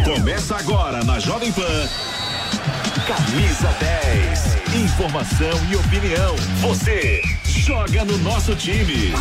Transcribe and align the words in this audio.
Começa 0.00 0.56
agora 0.56 1.04
na 1.04 1.20
Jovem 1.20 1.52
Pan. 1.52 1.88
Camisa 3.06 3.68
10. 3.78 4.82
Informação 4.84 5.70
e 5.70 5.76
opinião. 5.76 6.34
Você 6.60 7.22
joga 7.44 8.04
no 8.04 8.18
nosso 8.18 8.56
time. 8.56 9.12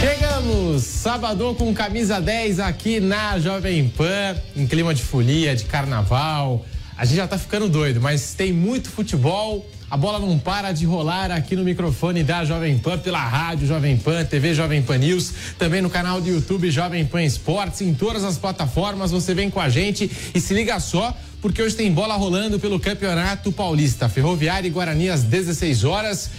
Chegamos, 0.00 0.82
sábado 0.82 1.54
com 1.54 1.72
camisa 1.74 2.20
10 2.20 2.60
aqui 2.60 2.98
na 2.98 3.38
Jovem 3.38 3.88
Pan, 3.90 4.36
em 4.56 4.66
clima 4.66 4.94
de 4.94 5.02
folia, 5.02 5.54
de 5.54 5.64
carnaval. 5.66 6.64
A 6.96 7.04
gente 7.04 7.18
já 7.18 7.28
tá 7.28 7.38
ficando 7.38 7.68
doido, 7.68 8.00
mas 8.00 8.34
tem 8.34 8.52
muito 8.52 8.90
futebol. 8.90 9.64
A 9.90 9.96
bola 9.96 10.18
não 10.18 10.38
para 10.38 10.70
de 10.70 10.84
rolar 10.84 11.30
aqui 11.30 11.56
no 11.56 11.64
microfone 11.64 12.22
da 12.22 12.44
Jovem 12.44 12.76
Pan, 12.76 12.98
pela 12.98 13.20
rádio 13.20 13.66
Jovem 13.66 13.96
Pan, 13.96 14.22
TV 14.22 14.52
Jovem 14.52 14.82
Pan 14.82 14.98
News, 14.98 15.32
também 15.58 15.80
no 15.80 15.88
canal 15.88 16.20
do 16.20 16.28
YouTube 16.28 16.70
Jovem 16.70 17.06
Pan 17.06 17.22
Esportes, 17.22 17.80
em 17.80 17.94
todas 17.94 18.22
as 18.22 18.36
plataformas. 18.36 19.10
Você 19.10 19.32
vem 19.32 19.48
com 19.48 19.58
a 19.58 19.70
gente 19.70 20.10
e 20.34 20.40
se 20.42 20.52
liga 20.52 20.78
só, 20.78 21.16
porque 21.40 21.62
hoje 21.62 21.74
tem 21.74 21.90
bola 21.90 22.16
rolando 22.16 22.60
pelo 22.60 22.78
Campeonato 22.78 23.50
Paulista. 23.50 24.10
Ferroviária 24.10 24.68
e 24.68 24.70
Guarani 24.70 25.08
às 25.08 25.22
16 25.22 25.84
horas. 25.84 26.30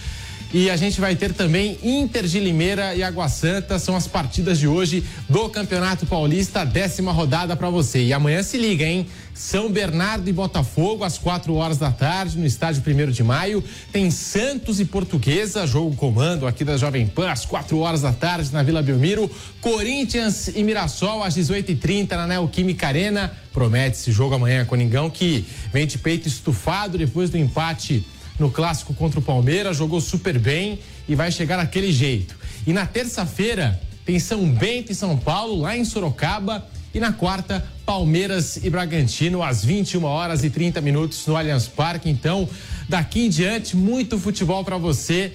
E 0.52 0.68
a 0.68 0.74
gente 0.74 1.00
vai 1.00 1.14
ter 1.14 1.32
também 1.32 1.78
Inter 1.80 2.26
de 2.26 2.40
Limeira 2.40 2.92
e 2.92 3.04
Água 3.04 3.28
Santa, 3.28 3.78
são 3.78 3.94
as 3.94 4.08
partidas 4.08 4.58
de 4.58 4.66
hoje 4.66 5.04
do 5.28 5.48
Campeonato 5.48 6.06
Paulista, 6.06 6.64
décima 6.64 7.12
rodada 7.12 7.54
para 7.54 7.70
você. 7.70 8.02
E 8.02 8.12
amanhã 8.12 8.42
se 8.42 8.58
liga, 8.58 8.84
hein? 8.84 9.06
São 9.32 9.70
Bernardo 9.70 10.28
e 10.28 10.32
Botafogo, 10.32 11.04
às 11.04 11.16
4 11.18 11.54
horas 11.54 11.78
da 11.78 11.92
tarde, 11.92 12.36
no 12.36 12.44
estádio 12.44 12.82
1 12.84 13.12
de 13.12 13.22
maio. 13.22 13.62
Tem 13.92 14.10
Santos 14.10 14.80
e 14.80 14.84
Portuguesa, 14.84 15.68
jogo 15.68 15.94
comando 15.94 16.48
aqui 16.48 16.64
da 16.64 16.76
Jovem 16.76 17.06
Pan, 17.06 17.30
às 17.30 17.44
4 17.44 17.78
horas 17.78 18.02
da 18.02 18.12
tarde, 18.12 18.52
na 18.52 18.64
Vila 18.64 18.82
Belmiro. 18.82 19.30
Corinthians 19.60 20.48
e 20.48 20.64
Mirassol, 20.64 21.22
às 21.22 21.36
18h30, 21.36 22.10
na 22.16 22.26
Neoquímica 22.26 22.88
Arena. 22.88 23.30
Promete 23.52 23.98
esse 23.98 24.10
jogo 24.10 24.34
amanhã, 24.34 24.64
Coningão, 24.64 25.08
que 25.08 25.44
vem 25.72 25.86
de 25.86 25.96
peito 25.96 26.26
estufado 26.26 26.98
depois 26.98 27.30
do 27.30 27.38
empate 27.38 28.04
no 28.40 28.50
clássico 28.50 28.94
contra 28.94 29.20
o 29.20 29.22
Palmeiras, 29.22 29.76
jogou 29.76 30.00
super 30.00 30.38
bem 30.38 30.80
e 31.06 31.14
vai 31.14 31.30
chegar 31.30 31.58
daquele 31.58 31.92
jeito. 31.92 32.34
E 32.66 32.72
na 32.72 32.86
terça-feira 32.86 33.78
tem 34.04 34.18
São 34.18 34.50
Bento 34.50 34.90
e 34.90 34.94
São 34.94 35.16
Paulo, 35.16 35.60
lá 35.60 35.76
em 35.76 35.84
Sorocaba. 35.84 36.66
E 36.92 36.98
na 36.98 37.12
quarta, 37.12 37.64
Palmeiras 37.86 38.56
e 38.56 38.68
Bragantino, 38.68 39.42
às 39.42 39.64
21 39.64 40.02
horas 40.02 40.42
e 40.42 40.50
30 40.50 40.80
minutos 40.80 41.24
no 41.26 41.36
Allianz 41.36 41.68
Parque. 41.68 42.10
Então, 42.10 42.48
daqui 42.88 43.26
em 43.26 43.28
diante, 43.28 43.76
muito 43.76 44.18
futebol 44.18 44.64
para 44.64 44.76
você. 44.76 45.32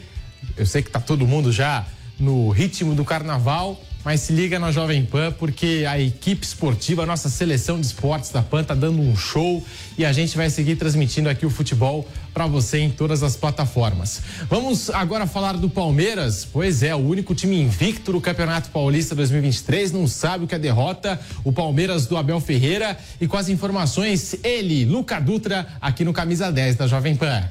Eu 0.57 0.65
sei 0.65 0.81
que 0.81 0.89
tá 0.89 0.99
todo 0.99 1.25
mundo 1.25 1.51
já 1.51 1.85
no 2.19 2.49
ritmo 2.49 2.93
do 2.93 3.05
carnaval, 3.05 3.79
mas 4.05 4.21
se 4.21 4.31
liga 4.31 4.59
na 4.59 4.71
Jovem 4.71 5.03
Pan, 5.03 5.31
porque 5.31 5.83
a 5.89 5.99
equipe 5.99 6.45
esportiva, 6.45 7.01
a 7.01 7.05
nossa 7.07 7.27
seleção 7.27 7.79
de 7.81 7.87
esportes 7.87 8.29
da 8.29 8.43
Pan 8.43 8.63
tá 8.63 8.75
dando 8.75 9.01
um 9.01 9.17
show 9.17 9.65
e 9.97 10.05
a 10.05 10.13
gente 10.13 10.37
vai 10.37 10.47
seguir 10.51 10.75
transmitindo 10.75 11.27
aqui 11.27 11.43
o 11.43 11.49
futebol 11.49 12.07
para 12.31 12.45
você 12.45 12.77
em 12.77 12.91
todas 12.91 13.23
as 13.23 13.35
plataformas. 13.35 14.21
Vamos 14.47 14.91
agora 14.91 15.25
falar 15.25 15.53
do 15.53 15.67
Palmeiras. 15.67 16.45
Pois 16.45 16.83
é, 16.83 16.93
o 16.93 16.99
único 16.99 17.33
time 17.33 17.59
invicto 17.59 18.11
do 18.11 18.21
Campeonato 18.21 18.69
Paulista 18.69 19.15
2023, 19.15 19.91
não 19.91 20.07
sabe 20.07 20.45
o 20.45 20.47
que 20.47 20.53
é 20.53 20.59
derrota, 20.59 21.19
o 21.43 21.51
Palmeiras 21.51 22.05
do 22.05 22.15
Abel 22.15 22.39
Ferreira 22.39 22.95
e 23.19 23.27
com 23.27 23.37
as 23.37 23.49
informações 23.49 24.35
ele, 24.43 24.85
Luca 24.85 25.19
Dutra, 25.19 25.65
aqui 25.81 26.05
no 26.05 26.13
Camisa 26.13 26.51
10 26.51 26.75
da 26.75 26.85
Jovem 26.85 27.15
Pan. 27.15 27.43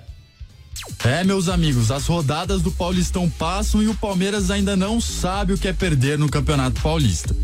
É, 1.04 1.22
meus 1.22 1.48
amigos, 1.48 1.90
as 1.90 2.06
rodadas 2.06 2.62
do 2.62 2.70
Paulistão 2.70 3.28
passam 3.28 3.82
e 3.82 3.88
o 3.88 3.94
Palmeiras 3.94 4.50
ainda 4.50 4.74
não 4.76 5.00
sabe 5.00 5.52
o 5.52 5.58
que 5.58 5.68
é 5.68 5.72
perder 5.72 6.18
no 6.18 6.28
Campeonato 6.28 6.80
Paulista. 6.80 7.34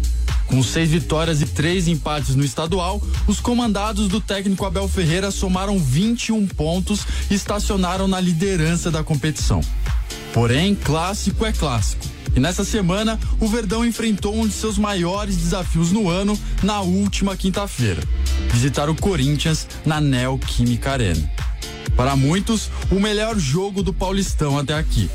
Com 0.47 0.63
seis 0.63 0.91
vitórias 0.91 1.41
e 1.41 1.47
três 1.47 1.87
empates 1.87 2.35
no 2.35 2.45
estadual, 2.45 3.01
os 3.29 3.39
comandados 3.39 4.09
do 4.09 4.21
técnico 4.21 4.65
Abel 4.65 4.89
Ferreira 4.89 5.31
somaram 5.31 5.79
21 5.79 6.47
pontos 6.49 7.07
e 7.31 7.35
estacionaram 7.35 8.09
na 8.09 8.21
liderança 8.21 8.91
da 8.91 9.05
competição. 9.05 9.61
Porém, 10.33 10.75
clássico 10.75 11.47
é 11.47 11.53
clássico. 11.53 12.05
E 12.35 12.41
nessa 12.41 12.65
semana, 12.65 13.19
o 13.41 13.49
Verdão 13.49 13.85
enfrentou 13.85 14.35
um 14.35 14.47
de 14.47 14.55
seus 14.55 14.79
maiores 14.79 15.37
desafios 15.37 15.93
no 15.93 16.09
ano 16.09 16.39
na 16.63 16.81
última 16.81 17.37
quinta-feira: 17.37 18.03
visitar 18.51 18.89
o 18.89 18.95
Corinthians 18.95 19.67
na 19.85 20.01
Neoquímica 20.01 20.93
Arena. 20.93 21.31
Para 21.97 22.17
muitos, 22.17 22.71
o 22.91 22.99
melhor 22.99 23.39
jogo 23.39 23.83
do 23.83 23.93
Paulistão 23.93 24.59
até 24.59 24.75
aqui. 24.75 25.11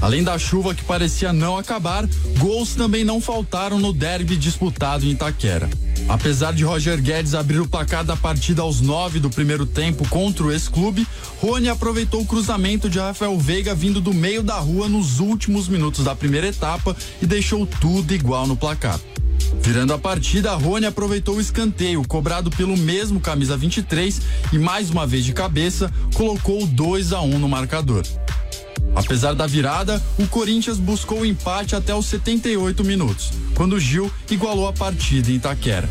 Além 0.00 0.22
da 0.22 0.38
chuva 0.38 0.74
que 0.74 0.84
parecia 0.84 1.32
não 1.32 1.56
acabar, 1.56 2.06
gols 2.38 2.74
também 2.74 3.04
não 3.04 3.20
faltaram 3.20 3.78
no 3.78 3.92
derby 3.92 4.36
disputado 4.36 5.06
em 5.06 5.10
Itaquera. 5.10 5.70
Apesar 6.08 6.52
de 6.52 6.64
Roger 6.64 7.00
Guedes 7.00 7.34
abrir 7.34 7.60
o 7.60 7.68
placar 7.68 8.04
da 8.04 8.14
partida 8.14 8.62
aos 8.62 8.80
nove 8.80 9.18
do 9.18 9.30
primeiro 9.30 9.64
tempo 9.64 10.06
contra 10.08 10.44
o 10.44 10.52
ex-clube, 10.52 11.06
Rony 11.40 11.68
aproveitou 11.68 12.20
o 12.20 12.26
cruzamento 12.26 12.88
de 12.88 12.98
Rafael 12.98 13.36
Veiga 13.38 13.74
vindo 13.74 14.00
do 14.00 14.12
meio 14.12 14.42
da 14.42 14.58
rua 14.58 14.88
nos 14.88 15.18
últimos 15.18 15.66
minutos 15.66 16.04
da 16.04 16.14
primeira 16.14 16.46
etapa 16.46 16.94
e 17.20 17.26
deixou 17.26 17.66
tudo 17.66 18.14
igual 18.14 18.46
no 18.46 18.56
placar. 18.56 19.00
Virando 19.60 19.92
a 19.92 19.98
partida, 19.98 20.54
Rony 20.54 20.86
aproveitou 20.86 21.36
o 21.36 21.40
escanteio 21.40 22.02
cobrado 22.06 22.50
pelo 22.50 22.76
mesmo 22.76 23.20
camisa 23.20 23.56
23 23.56 24.20
e 24.52 24.58
mais 24.58 24.90
uma 24.90 25.06
vez 25.06 25.24
de 25.24 25.32
cabeça 25.32 25.92
colocou 26.14 26.66
2 26.66 27.12
a 27.12 27.20
1 27.20 27.34
um 27.34 27.38
no 27.38 27.48
marcador. 27.48 28.04
Apesar 28.94 29.34
da 29.34 29.46
virada, 29.46 30.02
o 30.18 30.26
Corinthians 30.26 30.78
buscou 30.78 31.20
o 31.20 31.26
empate 31.26 31.76
até 31.76 31.94
os 31.94 32.06
78 32.06 32.82
minutos, 32.84 33.30
quando 33.54 33.78
Gil 33.78 34.10
igualou 34.30 34.68
a 34.68 34.72
partida 34.72 35.30
em 35.30 35.34
Itaquera. 35.34 35.88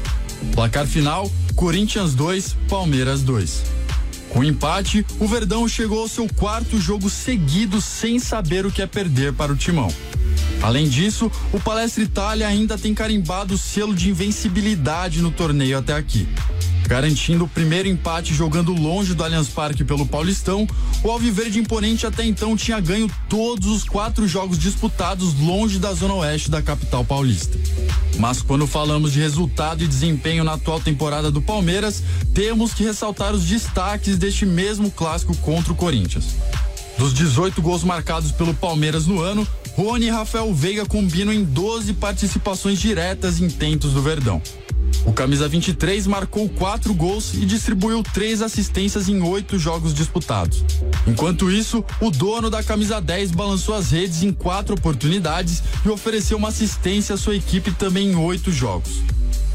Placar 0.53 0.87
final: 0.87 1.31
Corinthians 1.55 2.15
2, 2.15 2.55
Palmeiras 2.67 3.21
2. 3.21 3.63
Com 4.29 4.39
o 4.39 4.43
empate, 4.43 5.05
o 5.19 5.27
Verdão 5.27 5.67
chegou 5.67 6.01
ao 6.01 6.07
seu 6.07 6.27
quarto 6.27 6.79
jogo 6.79 7.09
seguido 7.09 7.79
sem 7.79 8.19
saber 8.19 8.65
o 8.65 8.71
que 8.71 8.81
é 8.81 8.87
perder 8.87 9.33
para 9.33 9.51
o 9.51 9.55
Timão. 9.55 9.89
Além 10.65 10.89
disso, 10.89 11.31
o 11.53 11.59
Palestra 11.59 12.01
Itália 12.01 12.47
ainda 12.47 12.75
tem 12.75 12.91
carimbado 12.91 13.53
o 13.53 13.57
selo 13.57 13.93
de 13.93 14.09
invencibilidade 14.09 15.21
no 15.21 15.29
torneio 15.29 15.77
até 15.77 15.93
aqui. 15.93 16.27
Garantindo 16.87 17.43
o 17.43 17.47
primeiro 17.47 17.87
empate 17.87 18.33
jogando 18.33 18.73
longe 18.73 19.13
do 19.13 19.23
Allianz 19.23 19.47
Parque 19.47 19.83
pelo 19.83 20.07
Paulistão, 20.07 20.67
o 21.03 21.11
Alviverde 21.11 21.59
Imponente 21.59 22.07
até 22.07 22.25
então 22.25 22.57
tinha 22.57 22.79
ganho 22.79 23.07
todos 23.29 23.67
os 23.67 23.83
quatro 23.83 24.27
jogos 24.27 24.57
disputados 24.57 25.39
longe 25.39 25.77
da 25.77 25.93
zona 25.93 26.15
oeste 26.15 26.49
da 26.49 26.63
capital 26.63 27.05
paulista. 27.05 27.59
Mas 28.17 28.41
quando 28.41 28.65
falamos 28.65 29.13
de 29.13 29.19
resultado 29.19 29.83
e 29.83 29.87
desempenho 29.87 30.43
na 30.43 30.53
atual 30.53 30.79
temporada 30.79 31.29
do 31.29 31.43
Palmeiras, 31.43 32.01
temos 32.33 32.73
que 32.73 32.83
ressaltar 32.83 33.35
os 33.35 33.45
destaques 33.45 34.17
deste 34.17 34.47
mesmo 34.47 34.89
clássico 34.89 35.37
contra 35.37 35.71
o 35.71 35.75
Corinthians. 35.75 36.25
Dos 36.97 37.13
18 37.13 37.61
gols 37.61 37.83
marcados 37.83 38.31
pelo 38.31 38.53
Palmeiras 38.55 39.05
no 39.05 39.21
ano, 39.21 39.47
Rony 39.75 40.05
e 40.05 40.09
Rafael 40.09 40.53
Veiga 40.53 40.85
combinam 40.85 41.33
em 41.33 41.43
12 41.43 41.95
participações 41.95 42.79
diretas 42.79 43.41
em 43.41 43.49
tentos 43.49 43.91
do 43.91 44.01
Verdão. 44.01 44.41
O 45.05 45.11
camisa 45.11 45.49
23 45.49 46.07
marcou 46.07 46.47
quatro 46.47 46.93
gols 46.93 47.33
e 47.33 47.45
distribuiu 47.45 48.01
três 48.01 48.41
assistências 48.41 49.09
em 49.09 49.22
oito 49.22 49.59
jogos 49.59 49.93
disputados. 49.93 50.63
Enquanto 51.05 51.51
isso, 51.51 51.83
o 51.99 52.09
dono 52.09 52.49
da 52.49 52.63
camisa 52.63 53.01
10 53.01 53.31
balançou 53.31 53.75
as 53.75 53.91
redes 53.91 54.23
em 54.23 54.31
quatro 54.31 54.75
oportunidades 54.75 55.61
e 55.85 55.89
ofereceu 55.89 56.37
uma 56.37 56.49
assistência 56.49 57.16
à 57.16 57.17
sua 57.17 57.35
equipe 57.35 57.69
também 57.71 58.11
em 58.11 58.16
oito 58.16 58.53
jogos. 58.53 59.01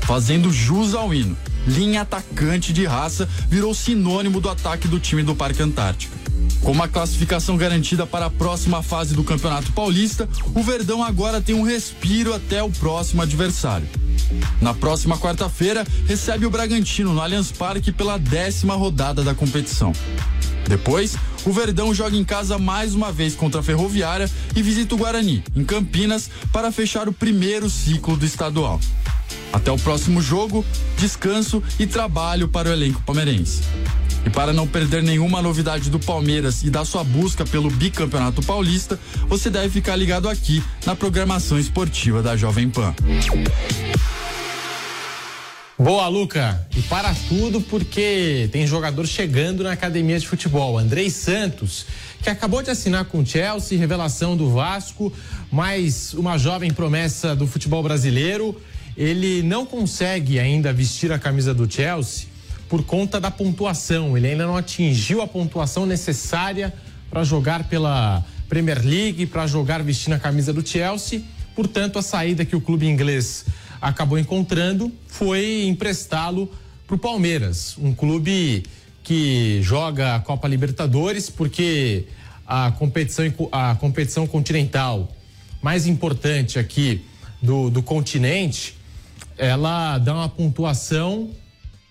Fazendo 0.02 0.52
jus 0.52 0.94
ao 0.94 1.14
hino, 1.14 1.34
linha 1.66 2.02
atacante 2.02 2.74
de 2.74 2.84
raça 2.84 3.26
virou 3.48 3.72
sinônimo 3.74 4.38
do 4.38 4.50
ataque 4.50 4.86
do 4.86 5.00
time 5.00 5.22
do 5.22 5.34
Parque 5.34 5.62
Antártica. 5.62 6.29
Com 6.62 6.72
uma 6.72 6.88
classificação 6.88 7.56
garantida 7.56 8.06
para 8.06 8.26
a 8.26 8.30
próxima 8.30 8.82
fase 8.82 9.14
do 9.14 9.24
Campeonato 9.24 9.72
Paulista, 9.72 10.28
o 10.54 10.62
Verdão 10.62 11.02
agora 11.02 11.40
tem 11.40 11.54
um 11.54 11.62
respiro 11.62 12.34
até 12.34 12.62
o 12.62 12.70
próximo 12.70 13.22
adversário. 13.22 13.88
Na 14.60 14.74
próxima 14.74 15.18
quarta-feira, 15.18 15.86
recebe 16.06 16.44
o 16.44 16.50
Bragantino 16.50 17.14
no 17.14 17.20
Allianz 17.20 17.50
Parque 17.50 17.90
pela 17.90 18.18
décima 18.18 18.74
rodada 18.74 19.22
da 19.22 19.34
competição. 19.34 19.92
Depois, 20.68 21.16
o 21.44 21.52
Verdão 21.52 21.92
joga 21.94 22.16
em 22.16 22.24
casa 22.24 22.58
mais 22.58 22.94
uma 22.94 23.10
vez 23.10 23.34
contra 23.34 23.60
a 23.60 23.64
Ferroviária 23.64 24.30
e 24.54 24.62
visita 24.62 24.94
o 24.94 24.98
Guarani, 24.98 25.42
em 25.56 25.64
Campinas, 25.64 26.30
para 26.52 26.70
fechar 26.70 27.08
o 27.08 27.12
primeiro 27.12 27.68
ciclo 27.70 28.16
do 28.16 28.26
estadual. 28.26 28.78
Até 29.52 29.72
o 29.72 29.78
próximo 29.78 30.20
jogo, 30.20 30.64
descanso 30.96 31.62
e 31.78 31.86
trabalho 31.86 32.46
para 32.46 32.68
o 32.68 32.72
elenco 32.72 33.02
palmeirense. 33.02 33.62
E 34.24 34.30
para 34.30 34.52
não 34.52 34.66
perder 34.66 35.02
nenhuma 35.02 35.40
novidade 35.40 35.88
do 35.88 35.98
Palmeiras 35.98 36.62
e 36.62 36.70
da 36.70 36.84
sua 36.84 37.02
busca 37.02 37.44
pelo 37.44 37.70
bicampeonato 37.70 38.42
paulista, 38.42 38.98
você 39.26 39.48
deve 39.48 39.70
ficar 39.70 39.96
ligado 39.96 40.28
aqui 40.28 40.62
na 40.84 40.94
programação 40.94 41.58
esportiva 41.58 42.22
da 42.22 42.36
Jovem 42.36 42.68
Pan. 42.68 42.94
Boa, 45.78 46.06
Luca. 46.08 46.68
E 46.76 46.82
para 46.82 47.14
tudo, 47.26 47.58
porque 47.62 48.50
tem 48.52 48.66
jogador 48.66 49.06
chegando 49.06 49.62
na 49.62 49.72
academia 49.72 50.18
de 50.18 50.28
futebol. 50.28 50.76
Andrei 50.76 51.08
Santos, 51.08 51.86
que 52.22 52.28
acabou 52.28 52.62
de 52.62 52.70
assinar 52.70 53.06
com 53.06 53.20
o 53.20 53.26
Chelsea, 53.26 53.78
revelação 53.78 54.36
do 54.36 54.50
Vasco, 54.50 55.10
mais 55.50 56.12
uma 56.12 56.36
jovem 56.36 56.70
promessa 56.70 57.34
do 57.34 57.46
futebol 57.46 57.82
brasileiro. 57.82 58.60
Ele 58.94 59.42
não 59.42 59.64
consegue 59.64 60.38
ainda 60.38 60.70
vestir 60.70 61.10
a 61.12 61.18
camisa 61.18 61.54
do 61.54 61.70
Chelsea 61.70 62.29
por 62.70 62.84
conta 62.84 63.20
da 63.20 63.32
pontuação. 63.32 64.16
Ele 64.16 64.28
ainda 64.28 64.46
não 64.46 64.56
atingiu 64.56 65.20
a 65.20 65.26
pontuação 65.26 65.84
necessária 65.84 66.72
para 67.10 67.24
jogar 67.24 67.64
pela 67.64 68.24
Premier 68.48 68.80
League, 68.82 69.26
para 69.26 69.44
jogar 69.48 69.82
vestindo 69.82 70.12
a 70.14 70.18
camisa 70.20 70.52
do 70.52 70.66
Chelsea. 70.66 71.22
Portanto, 71.56 71.98
a 71.98 72.02
saída 72.02 72.44
que 72.44 72.54
o 72.54 72.60
clube 72.60 72.86
inglês 72.86 73.44
acabou 73.82 74.16
encontrando 74.16 74.92
foi 75.08 75.66
emprestá-lo 75.66 76.48
para 76.86 76.94
o 76.94 76.98
Palmeiras, 76.98 77.76
um 77.76 77.92
clube 77.92 78.62
que 79.02 79.60
joga 79.62 80.14
a 80.14 80.20
Copa 80.20 80.46
Libertadores, 80.46 81.28
porque 81.28 82.06
a 82.46 82.70
competição, 82.72 83.24
a 83.50 83.74
competição 83.74 84.26
continental 84.26 85.08
mais 85.60 85.86
importante 85.86 86.58
aqui 86.58 87.04
do, 87.42 87.68
do 87.68 87.82
continente, 87.82 88.76
ela 89.36 89.98
dá 89.98 90.14
uma 90.14 90.28
pontuação 90.28 91.30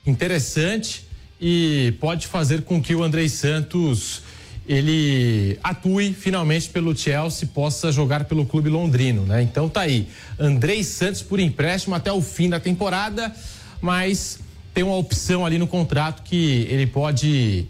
interessante 0.09 1.07
e 1.39 1.93
pode 1.99 2.27
fazer 2.27 2.63
com 2.63 2.81
que 2.81 2.93
o 2.93 3.03
Andrei 3.03 3.29
Santos 3.29 4.21
ele 4.67 5.57
atue 5.63 6.13
finalmente 6.13 6.69
pelo 6.69 6.95
Chelsea, 6.95 7.49
possa 7.51 7.91
jogar 7.91 8.25
pelo 8.25 8.45
clube 8.45 8.69
londrino, 8.69 9.25
né? 9.25 9.41
Então 9.41 9.67
tá 9.67 9.81
aí, 9.81 10.07
Andrei 10.37 10.83
Santos 10.83 11.23
por 11.23 11.39
empréstimo 11.39 11.95
até 11.95 12.11
o 12.11 12.21
fim 12.21 12.49
da 12.49 12.59
temporada, 12.59 13.33
mas 13.81 14.39
tem 14.73 14.83
uma 14.83 14.95
opção 14.95 15.43
ali 15.45 15.57
no 15.57 15.65
contrato 15.65 16.21
que 16.21 16.67
ele 16.69 16.85
pode 16.85 17.65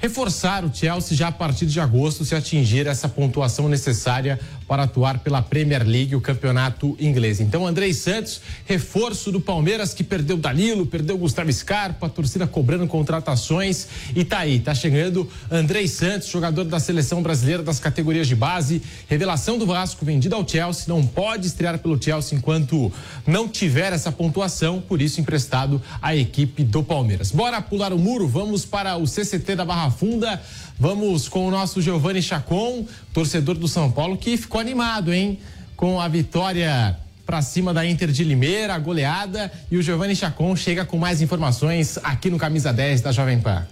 reforçar 0.00 0.64
o 0.64 0.74
Chelsea 0.74 1.16
já 1.16 1.28
a 1.28 1.32
partir 1.32 1.66
de 1.66 1.78
agosto 1.78 2.24
se 2.24 2.34
atingir 2.34 2.86
essa 2.86 3.08
pontuação 3.08 3.68
necessária 3.68 4.40
para 4.66 4.84
atuar 4.84 5.18
pela 5.18 5.42
Premier 5.42 5.86
League, 5.86 6.16
o 6.16 6.20
campeonato 6.20 6.96
inglês. 6.98 7.40
Então, 7.40 7.66
Andrei 7.66 7.92
Santos, 7.92 8.40
reforço 8.64 9.30
do 9.30 9.40
Palmeiras 9.40 9.92
que 9.94 10.02
perdeu 10.02 10.36
Danilo, 10.36 10.86
perdeu 10.86 11.18
Gustavo 11.18 11.52
Scarpa, 11.52 12.06
a 12.06 12.08
torcida 12.08 12.46
cobrando 12.46 12.86
contratações 12.86 13.86
e 14.14 14.24
tá 14.24 14.38
aí, 14.38 14.60
tá 14.60 14.74
chegando 14.74 15.28
Andrei 15.50 15.88
Santos, 15.88 16.28
jogador 16.28 16.64
da 16.64 16.80
seleção 16.80 17.22
brasileira 17.22 17.62
das 17.62 17.78
categorias 17.78 18.26
de 18.26 18.34
base, 18.34 18.82
revelação 19.08 19.58
do 19.58 19.66
Vasco, 19.66 20.04
vendido 20.04 20.34
ao 20.34 20.46
Chelsea, 20.46 20.84
não 20.88 21.06
pode 21.06 21.46
estrear 21.46 21.78
pelo 21.78 22.00
Chelsea 22.02 22.36
enquanto 22.36 22.92
não 23.26 23.48
tiver 23.48 23.92
essa 23.92 24.10
pontuação, 24.10 24.80
por 24.80 25.00
isso 25.00 25.20
emprestado 25.20 25.80
à 26.00 26.14
equipe 26.14 26.64
do 26.64 26.82
Palmeiras. 26.82 27.30
Bora 27.30 27.60
pular 27.60 27.92
o 27.92 27.98
muro, 27.98 28.26
vamos 28.26 28.64
para 28.64 28.96
o 28.96 29.06
CCT 29.06 29.56
da 29.56 29.64
Barra 29.64 29.90
Funda. 29.90 30.40
Vamos 30.76 31.28
com 31.28 31.46
o 31.46 31.50
nosso 31.52 31.80
Giovanni 31.80 32.20
Chacon, 32.20 32.84
torcedor 33.12 33.54
do 33.54 33.68
São 33.68 33.92
Paulo, 33.92 34.16
que 34.16 34.36
ficou 34.36 34.53
animado, 34.58 35.12
hein? 35.12 35.38
Com 35.76 36.00
a 36.00 36.08
vitória 36.08 36.96
para 37.26 37.40
cima 37.42 37.72
da 37.72 37.86
Inter 37.86 38.10
de 38.10 38.24
Limeira, 38.24 38.74
a 38.74 38.78
goleada. 38.78 39.50
E 39.70 39.76
o 39.76 39.82
Giovanni 39.82 40.14
Chacon 40.14 40.54
chega 40.56 40.84
com 40.84 40.98
mais 40.98 41.22
informações 41.22 41.98
aqui 42.02 42.30
no 42.30 42.38
Camisa 42.38 42.72
10 42.72 43.00
da 43.00 43.12
Jovem 43.12 43.40
Pan. 43.40 43.66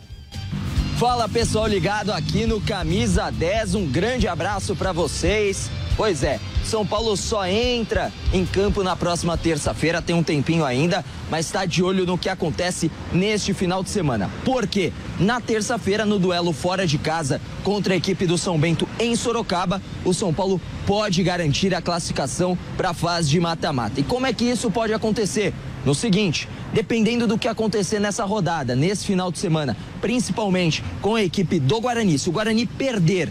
Fala 0.99 1.29
pessoal 1.29 1.67
ligado 1.67 2.13
aqui 2.13 2.47
no 2.47 2.61
Camisa 2.61 3.31
10, 3.31 3.75
um 3.75 3.87
grande 3.87 4.29
abraço 4.29 4.77
para 4.77 4.93
vocês. 4.93 5.69
Pois 5.97 6.23
é, 6.23 6.41
São 6.65 6.87
Paulo 6.87 7.17
só 7.17 7.47
entra 7.47 8.11
em 8.33 8.47
campo 8.47 8.83
na 8.83 8.97
próxima 8.97 9.37
terça-feira, 9.37 10.01
tem 10.01 10.17
um 10.17 10.23
tempinho 10.23 10.65
ainda, 10.65 11.05
mas 11.31 11.47
está 11.47 11.67
de 11.67 11.83
olho 11.83 12.07
no 12.07 12.17
que 12.17 12.31
acontece 12.31 12.91
neste 13.13 13.53
final 13.53 13.83
de 13.83 13.91
semana. 13.91 14.31
Por 14.45 14.67
quê? 14.67 14.91
Na 15.21 15.41
terça-feira, 15.41 16.07
no 16.07 16.19
duelo 16.19 16.53
fora 16.53 16.87
de 16.87 16.97
casa 16.97 17.41
contra 17.63 17.93
a 17.93 17.97
equipe 17.97 18.27
do 18.27 18.39
São 18.39 18.59
Bento 18.59 18.89
em 18.99 19.15
Sorocaba, 19.15 19.83
o 20.03 20.15
São 20.15 20.33
Paulo 20.33 20.61
pode 20.87 21.23
garantir 21.23 21.75
a 21.75 21.83
classificação 21.83 22.57
para 22.77 22.91
a 22.91 22.95
fase 22.95 23.29
de 23.29 23.39
mata-mata. 23.39 24.01
E 24.01 24.03
como 24.03 24.27
é 24.27 24.33
que 24.33 24.45
isso 24.45 24.71
pode 24.71 24.95
acontecer? 24.95 25.53
No 25.85 25.95
seguinte, 25.95 26.49
dependendo 26.73 27.27
do 27.27 27.37
que 27.37 27.49
acontecer 27.49 27.99
nessa 27.99 28.25
rodada, 28.25 28.75
nesse 28.77 29.05
final 29.05 29.33
de 29.33 29.39
semana, 29.39 29.77
principalmente 30.01 30.83
com 31.01 31.17
a 31.17 31.23
equipe 31.23 31.59
do 31.59 31.81
Guarani, 31.81 32.19
se 32.19 32.29
o 32.29 32.33
Guarani 32.33 32.67
perder 32.67 33.29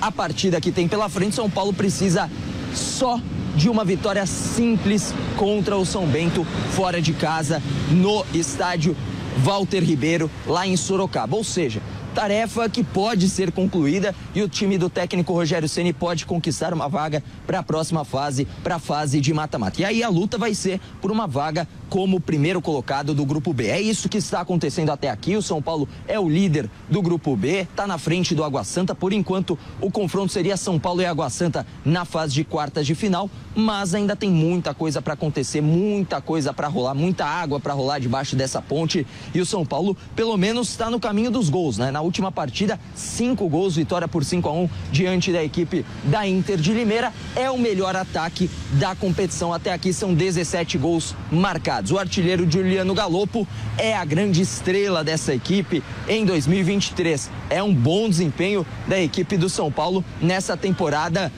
a 0.00 0.10
partida 0.10 0.60
que 0.60 0.72
tem 0.72 0.88
pela 0.88 1.08
frente, 1.08 1.34
São 1.34 1.48
Paulo 1.48 1.72
precisa 1.72 2.30
só 2.74 3.20
de 3.54 3.68
uma 3.68 3.84
vitória 3.84 4.26
simples 4.26 5.14
contra 5.36 5.76
o 5.76 5.86
São 5.86 6.06
Bento 6.06 6.44
fora 6.72 7.00
de 7.00 7.12
casa 7.12 7.62
no 7.90 8.24
estádio 8.34 8.96
Walter 9.38 9.82
Ribeiro, 9.82 10.30
lá 10.46 10.66
em 10.66 10.76
Sorocaba. 10.76 11.36
Ou 11.36 11.44
seja, 11.44 11.80
tarefa 12.14 12.68
que 12.68 12.84
pode 12.84 13.28
ser 13.28 13.50
concluída 13.50 14.14
e 14.34 14.42
o 14.42 14.48
time 14.48 14.78
do 14.78 14.88
técnico 14.88 15.32
Rogério 15.32 15.68
Ceni 15.68 15.92
pode 15.92 16.24
conquistar 16.24 16.72
uma 16.72 16.88
vaga 16.88 17.22
para 17.46 17.58
a 17.58 17.62
próxima 17.62 18.04
fase, 18.04 18.46
para 18.62 18.76
a 18.76 18.78
fase 18.78 19.20
de 19.20 19.34
mata-mata. 19.34 19.82
E 19.82 19.84
aí 19.84 20.02
a 20.02 20.08
luta 20.08 20.38
vai 20.38 20.54
ser 20.54 20.80
por 21.00 21.10
uma 21.10 21.26
vaga 21.26 21.68
como 21.94 22.18
primeiro 22.18 22.60
colocado 22.60 23.14
do 23.14 23.24
grupo 23.24 23.52
B. 23.52 23.68
É 23.68 23.80
isso 23.80 24.08
que 24.08 24.18
está 24.18 24.40
acontecendo 24.40 24.90
até 24.90 25.08
aqui. 25.08 25.36
O 25.36 25.42
São 25.42 25.62
Paulo 25.62 25.88
é 26.08 26.18
o 26.18 26.28
líder 26.28 26.68
do 26.90 27.00
grupo 27.00 27.36
B, 27.36 27.60
está 27.60 27.86
na 27.86 27.98
frente 27.98 28.34
do 28.34 28.42
Água 28.42 28.64
Santa. 28.64 28.96
Por 28.96 29.12
enquanto, 29.12 29.56
o 29.80 29.92
confronto 29.92 30.32
seria 30.32 30.56
São 30.56 30.76
Paulo 30.76 31.02
e 31.02 31.06
Água 31.06 31.30
Santa 31.30 31.64
na 31.84 32.04
fase 32.04 32.34
de 32.34 32.42
quartas 32.42 32.84
de 32.84 32.96
final, 32.96 33.30
mas 33.54 33.94
ainda 33.94 34.16
tem 34.16 34.28
muita 34.28 34.74
coisa 34.74 35.00
para 35.00 35.14
acontecer, 35.14 35.60
muita 35.60 36.20
coisa 36.20 36.52
para 36.52 36.66
rolar, 36.66 36.96
muita 36.96 37.24
água 37.26 37.60
para 37.60 37.72
rolar 37.72 38.00
debaixo 38.00 38.34
dessa 38.34 38.60
ponte. 38.60 39.06
E 39.32 39.40
o 39.40 39.46
São 39.46 39.64
Paulo, 39.64 39.96
pelo 40.16 40.36
menos, 40.36 40.70
está 40.70 40.90
no 40.90 40.98
caminho 40.98 41.30
dos 41.30 41.48
gols, 41.48 41.78
né? 41.78 41.92
Na 41.92 42.00
última 42.00 42.32
partida, 42.32 42.76
cinco 42.96 43.48
gols, 43.48 43.76
vitória 43.76 44.08
por 44.08 44.24
5 44.24 44.48
a 44.48 44.52
1 44.52 44.68
diante 44.90 45.30
da 45.30 45.44
equipe 45.44 45.86
da 46.02 46.26
Inter 46.26 46.56
de 46.56 46.72
Limeira. 46.72 47.12
É 47.36 47.48
o 47.48 47.56
melhor 47.56 47.94
ataque 47.94 48.50
da 48.80 48.96
competição. 48.96 49.52
Até 49.52 49.72
aqui 49.72 49.92
são 49.92 50.12
17 50.12 50.76
gols 50.76 51.14
marcados. 51.30 51.83
O 51.90 51.98
artilheiro 51.98 52.50
Juliano 52.50 52.94
Galopo 52.94 53.46
é 53.76 53.94
a 53.94 54.04
grande 54.04 54.40
estrela 54.40 55.04
dessa 55.04 55.34
equipe 55.34 55.82
em 56.08 56.24
2023. 56.24 57.30
É 57.50 57.62
um 57.62 57.74
bom 57.74 58.08
desempenho 58.08 58.66
da 58.88 59.00
equipe 59.00 59.36
do 59.36 59.48
São 59.48 59.70
Paulo 59.70 60.04
nessa 60.20 60.56
temporada 60.56 61.30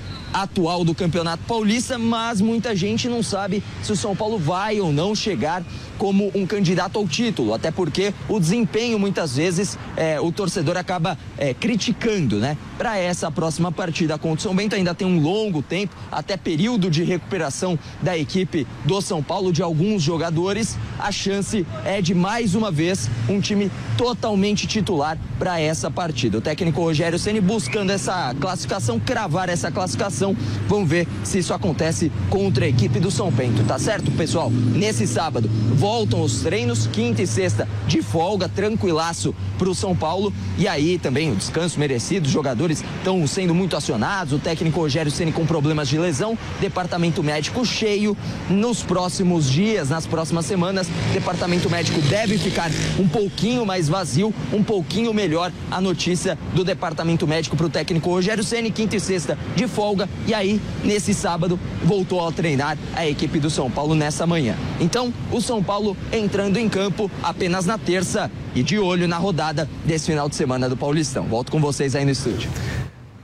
atual 0.43 0.85
do 0.85 0.95
Campeonato 0.95 1.43
Paulista, 1.45 1.97
mas 1.97 2.43
muita 2.43 2.77
gente 2.77 3.09
não 3.09 3.23
sabe 3.23 3.63
se 3.83 3.91
o 3.91 3.97
São 3.97 4.15
Paulo 4.15 4.39
vai 4.39 4.79
ou 4.79 4.93
não 4.93 5.15
chegar 5.15 5.65
como 5.97 6.31
um 6.35 6.47
candidato 6.47 6.99
ao 6.99 7.09
título, 7.09 7.55
até 7.55 7.71
porque 7.71 8.13
o 8.29 8.39
desempenho 8.39 8.99
muitas 8.99 9.37
vezes 9.37 9.79
é, 9.97 10.21
o 10.21 10.31
torcedor 10.31 10.77
acaba 10.77 11.17
é, 11.39 11.55
criticando, 11.55 12.37
né? 12.37 12.57
Para 12.77 12.99
essa 12.99 13.31
próxima 13.31 13.73
partida 13.73 14.19
contra 14.19 14.41
o 14.41 14.43
São 14.43 14.55
Bento 14.55 14.75
ainda 14.75 14.95
tem 14.95 15.07
um 15.07 15.21
longo 15.21 15.63
tempo, 15.63 15.97
até 16.13 16.37
período 16.37 16.91
de 16.91 17.03
recuperação 17.03 17.79
da 18.03 18.17
equipe 18.17 18.67
do 18.85 19.01
São 19.01 19.23
Paulo 19.23 19.53
de 19.53 19.63
alguns 19.63 20.03
jogadores. 20.03 20.77
A 20.99 21.11
chance 21.11 21.67
é 21.85 22.03
de 22.03 22.15
mais 22.15 22.55
uma 22.55 22.71
vez 22.71 23.09
um 23.29 23.41
time 23.41 23.71
totalmente 23.97 24.67
titular 24.67 25.19
para 25.39 25.59
essa 25.59 25.91
partida. 25.91 26.39
O 26.39 26.41
técnico 26.41 26.83
Rogério 26.83 27.19
Ceni 27.19 27.41
buscando 27.41 27.91
essa 27.91 28.35
classificação, 28.39 29.01
cravar 29.01 29.49
essa 29.49 29.71
classificação. 29.71 30.26
Vamos 30.69 30.89
ver 30.89 31.07
se 31.23 31.39
isso 31.39 31.53
acontece 31.53 32.11
contra 32.31 32.65
a 32.65 32.69
equipe 32.69 32.99
do 32.99 33.11
São 33.11 33.31
Bento, 33.31 33.63
tá 33.65 33.79
certo, 33.79 34.11
pessoal? 34.13 34.51
Nesse 34.51 35.07
sábado, 35.07 35.51
voltam 35.75 36.23
os 36.23 36.41
treinos, 36.41 36.87
quinta 36.87 37.23
e 37.23 37.27
sexta 37.27 37.69
de 37.87 38.03
folga, 38.03 38.49
tranquilaço 38.49 39.35
para 39.59 39.69
o 39.69 39.75
São 39.75 39.95
Paulo. 39.95 40.33
E 40.59 40.67
aí 40.67 40.99
também 40.99 41.33
o 41.33 41.37
descanso 41.37 41.79
merecido, 41.79 42.27
os 42.27 42.33
jogadores 42.33 42.83
estão 42.99 43.27
sendo 43.27 43.55
muito 43.55 43.77
acionados, 43.77 44.33
o 44.33 44.39
técnico 44.39 44.81
Rogério 44.81 45.11
Ceni 45.11 45.33
com 45.33 45.47
problemas 45.47 45.89
de 45.89 45.99
lesão, 45.99 46.39
departamento 46.61 47.23
médico 47.23 47.65
cheio. 47.65 48.17
Nos 48.49 48.83
próximos 48.83 49.51
dias, 49.51 49.91
nas 49.91 50.07
próximas 50.07 50.47
semanas, 50.47 50.89
departamento 51.13 51.69
médico 51.69 52.01
deve 52.03 52.39
ficar 52.39 52.71
um 52.99 53.09
pouquinho 53.09 53.67
mais 53.67 53.89
vazio, 53.89 54.33
um 54.53 54.63
pouquinho 54.63 55.13
melhor 55.13 55.53
a 55.71 55.81
notícia 55.81 56.39
do 56.55 56.65
departamento 56.65 57.27
médico 57.27 57.57
para 57.57 57.67
o 57.67 57.71
técnico 57.71 58.11
Rogério 58.11 58.45
Ceni, 58.45 58.71
quinta 58.71 58.97
e 58.97 59.01
sexta 59.01 59.39
de 59.55 59.67
folga. 59.67 60.09
E 60.27 60.35
aí, 60.35 60.61
nesse 60.85 61.15
sábado, 61.15 61.59
voltou 61.85 62.27
a 62.27 62.33
treinar 62.33 62.77
a 62.95 63.07
equipe 63.07 63.39
do 63.39 63.49
São 63.49 63.71
Paulo 63.71 63.95
nessa 63.95 64.27
manhã. 64.27 64.57
Então, 64.81 65.13
o 65.31 65.41
São 65.41 65.63
Paulo 65.63 65.97
entrando 66.13 66.59
em 66.59 66.69
campo 66.69 67.11
apenas 67.23 67.67
na 67.67 67.79
terça 67.79 68.31
e 68.55 68.63
de 68.63 68.79
olho 68.79 69.07
na 69.07 69.19
rodada 69.19 69.69
desse 69.85 70.07
final 70.07 70.29
de 70.29 70.35
semana 70.35 70.69
do 70.69 70.77
Paulistão. 70.77 71.25
Volto 71.25 71.53
com 71.53 71.61
vocês 71.61 71.95
aí 71.95 72.05
no 72.05 72.11
estúdio. 72.11 72.51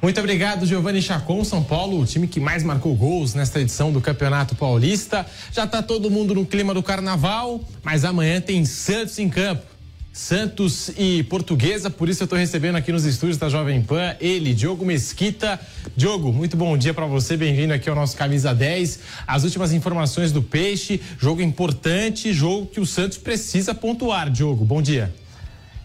Muito 0.02 0.18
obrigado, 0.18 0.66
Giovanni 0.66 1.00
Chacon, 1.00 1.44
São 1.44 1.62
Paulo, 1.62 2.00
o 2.00 2.04
time 2.04 2.26
que 2.26 2.40
mais 2.40 2.64
marcou 2.64 2.92
gols 2.92 3.34
nesta 3.34 3.60
edição 3.60 3.92
do 3.92 4.00
Campeonato 4.00 4.56
Paulista. 4.56 5.24
Já 5.52 5.62
está 5.62 5.80
todo 5.80 6.10
mundo 6.10 6.34
no 6.34 6.44
clima 6.44 6.74
do 6.74 6.82
carnaval, 6.82 7.60
mas 7.84 8.04
amanhã 8.04 8.40
tem 8.40 8.64
Santos 8.64 9.16
em 9.20 9.28
campo. 9.28 9.71
Santos 10.12 10.90
e 10.98 11.22
Portuguesa, 11.22 11.88
por 11.88 12.06
isso 12.06 12.22
eu 12.22 12.26
estou 12.26 12.38
recebendo 12.38 12.76
aqui 12.76 12.92
nos 12.92 13.06
estúdios 13.06 13.38
da 13.38 13.48
Jovem 13.48 13.80
Pan 13.80 14.14
ele, 14.20 14.52
Diogo 14.52 14.84
Mesquita. 14.84 15.58
Diogo, 15.96 16.30
muito 16.30 16.54
bom 16.54 16.76
dia 16.76 16.92
para 16.92 17.06
você, 17.06 17.34
bem-vindo 17.34 17.72
aqui 17.72 17.88
ao 17.88 17.96
nosso 17.96 18.14
Camisa 18.14 18.54
10. 18.54 18.98
As 19.26 19.42
últimas 19.42 19.72
informações 19.72 20.30
do 20.30 20.42
Peixe, 20.42 21.00
jogo 21.18 21.40
importante, 21.40 22.30
jogo 22.34 22.66
que 22.66 22.78
o 22.78 22.84
Santos 22.84 23.16
precisa 23.16 23.74
pontuar. 23.74 24.28
Diogo, 24.28 24.66
bom 24.66 24.82
dia. 24.82 25.14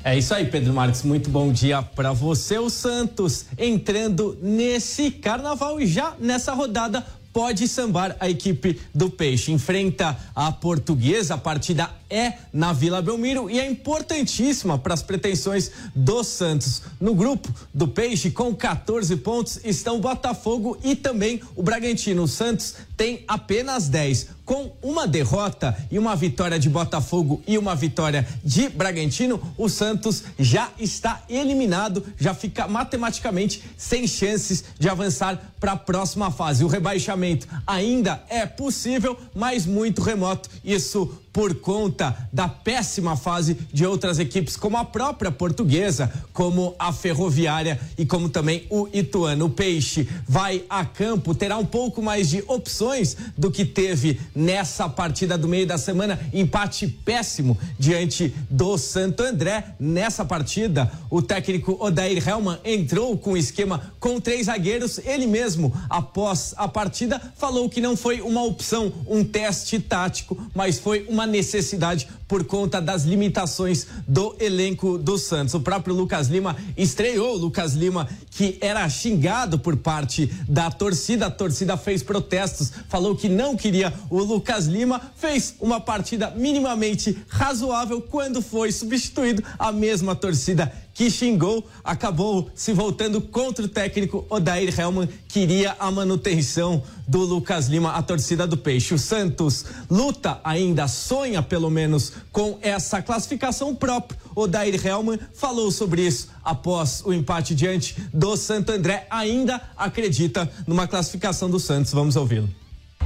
É 0.03 0.17
isso 0.17 0.33
aí, 0.33 0.45
Pedro 0.45 0.73
Marques. 0.73 1.03
Muito 1.03 1.29
bom 1.29 1.51
dia 1.51 1.81
para 1.81 2.11
você. 2.11 2.57
O 2.57 2.69
Santos 2.69 3.45
entrando 3.57 4.37
nesse 4.41 5.09
carnaval 5.09 5.79
e 5.81 5.87
já 5.87 6.13
nessa 6.19 6.53
rodada 6.53 7.05
pode 7.37 7.67
sambar 7.67 8.17
a 8.19 8.27
equipe 8.27 8.81
do 8.95 9.11
Peixe. 9.11 9.51
Enfrenta 9.51 10.17
a 10.33 10.51
Portuguesa, 10.51 11.35
a 11.35 11.37
partida 11.37 11.87
é 12.09 12.33
na 12.51 12.73
Vila 12.73 12.99
Belmiro 12.99 13.47
e 13.47 13.59
é 13.59 13.69
importantíssima 13.69 14.79
para 14.79 14.95
as 14.95 15.03
pretensões 15.03 15.71
do 15.93 16.23
Santos. 16.23 16.81
No 16.99 17.13
grupo 17.13 17.53
do 17.71 17.87
Peixe, 17.87 18.31
com 18.31 18.55
14 18.55 19.15
pontos, 19.17 19.59
estão 19.63 19.99
Botafogo 19.99 20.79
e 20.83 20.95
também 20.95 21.39
o 21.55 21.61
Bragantino. 21.61 22.23
O 22.23 22.27
Santos 22.27 22.73
tem 22.97 23.23
apenas 23.27 23.87
10. 23.87 24.29
Com 24.43 24.71
uma 24.81 25.07
derrota 25.07 25.77
e 25.91 25.99
uma 25.99 26.15
vitória 26.15 26.57
de 26.57 26.69
Botafogo 26.69 27.41
e 27.45 27.57
uma 27.57 27.75
vitória 27.75 28.27
de 28.43 28.67
Bragantino, 28.69 29.39
o 29.57 29.69
Santos 29.69 30.23
já 30.39 30.71
está 30.79 31.21
eliminado, 31.29 32.03
já 32.17 32.33
fica 32.33 32.67
matematicamente 32.67 33.63
sem 33.77 34.07
chances 34.07 34.63
de 34.79 34.89
avançar 34.89 35.53
para 35.59 35.73
a 35.73 35.77
próxima 35.77 36.31
fase. 36.31 36.63
O 36.63 36.67
rebaixamento 36.67 37.47
ainda 37.67 38.23
é 38.29 38.45
possível, 38.45 39.17
mas 39.35 39.65
muito 39.65 40.01
remoto. 40.01 40.49
Isso 40.63 41.21
por 41.37 41.53
conta 41.53 42.17
da 42.33 42.47
péssima 42.47 43.15
fase 43.15 43.55
de 43.71 43.85
outras 43.85 44.17
equipes, 44.17 44.57
como 44.57 44.75
a 44.75 44.83
própria 44.83 45.29
portuguesa, 45.29 46.11
como 46.33 46.73
a 46.79 46.91
ferroviária 46.91 47.79
e 47.95 48.07
como 48.07 48.27
também 48.27 48.65
o 48.71 48.89
Ituano. 48.91 49.45
O 49.45 49.49
Peixe 49.51 50.09
vai 50.27 50.63
a 50.67 50.83
campo, 50.83 51.35
terá 51.35 51.55
um 51.59 51.65
pouco 51.65 52.01
mais 52.01 52.27
de 52.27 52.43
opções 52.47 53.15
do 53.37 53.51
que 53.51 53.63
teve 53.63 54.19
nessa 54.33 54.89
partida 54.89 55.37
do 55.37 55.47
meio 55.47 55.67
da 55.67 55.77
semana. 55.77 56.19
Empate 56.33 56.87
péssimo 56.87 57.55
diante 57.77 58.33
do 58.49 58.75
Santo 58.75 59.21
André. 59.21 59.75
Nessa 59.79 60.25
partida, 60.25 60.91
o 61.07 61.21
técnico 61.21 61.77
Odair 61.79 62.27
Helman 62.27 62.57
entrou 62.65 63.15
com 63.15 63.33
o 63.33 63.37
esquema 63.37 63.93
com 63.99 64.19
três 64.19 64.47
zagueiros. 64.47 64.97
Ele 65.05 65.27
mesmo, 65.27 65.71
após 65.87 66.55
a 66.57 66.67
partida, 66.67 67.21
falou 67.37 67.69
que 67.69 67.79
não 67.79 67.95
foi 67.95 68.21
uma 68.21 68.43
opção, 68.43 68.91
um 69.07 69.23
teste 69.23 69.79
tático, 69.79 70.35
mas 70.55 70.79
foi 70.79 71.05
uma 71.07 71.26
necessidade 71.27 72.07
por 72.27 72.43
conta 72.45 72.81
das 72.81 73.03
limitações 73.03 73.87
do 74.07 74.35
elenco 74.39 74.97
do 74.97 75.17
Santos. 75.17 75.53
O 75.53 75.59
próprio 75.59 75.93
Lucas 75.93 76.27
Lima 76.27 76.55
estreou, 76.75 77.35
Lucas 77.35 77.73
Lima 77.73 78.07
que 78.31 78.57
era 78.61 78.87
xingado 78.87 79.57
por 79.57 79.77
parte 79.77 80.27
da 80.47 80.69
torcida, 80.69 81.25
a 81.25 81.31
torcida 81.31 81.75
fez 81.75 82.03
protestos, 82.03 82.71
falou 82.87 83.15
que 83.15 83.27
não 83.27 83.57
queria 83.57 83.91
o 84.11 84.19
Lucas 84.19 84.67
Lima, 84.67 85.01
fez 85.15 85.55
uma 85.59 85.79
partida 85.79 86.29
minimamente 86.31 87.17
razoável 87.27 87.99
quando 87.99 88.41
foi 88.41 88.71
substituído 88.71 89.43
a 89.57 89.71
mesma 89.71 90.15
torcida 90.15 90.71
que 90.97 91.11
xingou, 91.11 91.63
acabou 91.83 92.49
se 92.55 92.73
voltando 92.73 93.21
contra 93.21 93.63
o 93.63 93.67
técnico 93.67 94.25
Odair 94.31 94.73
Helman, 94.77 95.07
queria 95.27 95.75
a 95.79 95.91
manutenção 95.91 96.81
do 97.07 97.19
Lucas 97.19 97.67
Lima, 97.67 97.91
a 97.91 98.01
torcida 98.01 98.47
do 98.47 98.57
Peixe. 98.57 98.95
O 98.95 98.97
Santos 98.97 99.63
luta 99.91 100.41
ainda, 100.43 100.87
sonha 100.87 101.43
pelo 101.43 101.69
menos 101.69 102.13
com 102.31 102.57
essa 102.63 102.99
classificação 102.99 103.75
própria. 103.75 104.19
Odair 104.35 104.83
Helman 104.83 105.19
falou 105.35 105.69
sobre 105.69 106.01
isso 106.01 106.29
após 106.43 107.03
o 107.05 107.13
empate 107.13 107.53
diante 107.53 107.95
do 108.11 108.35
Santo 108.35 108.71
André. 108.71 109.05
Ainda 109.11 109.61
acredita 109.77 110.51
numa 110.65 110.87
classificação 110.87 111.47
do 111.47 111.59
Santos. 111.59 111.93
Vamos 111.93 112.15
ouvi-lo. 112.15 112.49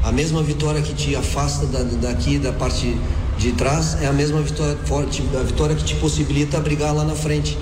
A 0.02 0.14
mesma 0.14 0.42
vitória 0.42 0.82
que 0.82 0.94
te 0.94 1.14
afasta 1.14 1.66
da, 1.66 1.84
daqui, 1.84 2.40
da 2.40 2.54
parte 2.54 2.98
de 3.38 3.52
trás, 3.52 4.02
é 4.02 4.08
a 4.08 4.14
mesma 4.14 4.42
vitória, 4.42 4.78
forte, 4.86 5.24
a 5.38 5.44
vitória 5.44 5.76
que 5.76 5.84
te 5.84 5.96
possibilita 5.96 6.60
brigar 6.60 6.96
lá 6.96 7.04
na 7.04 7.16
frente 7.16 7.58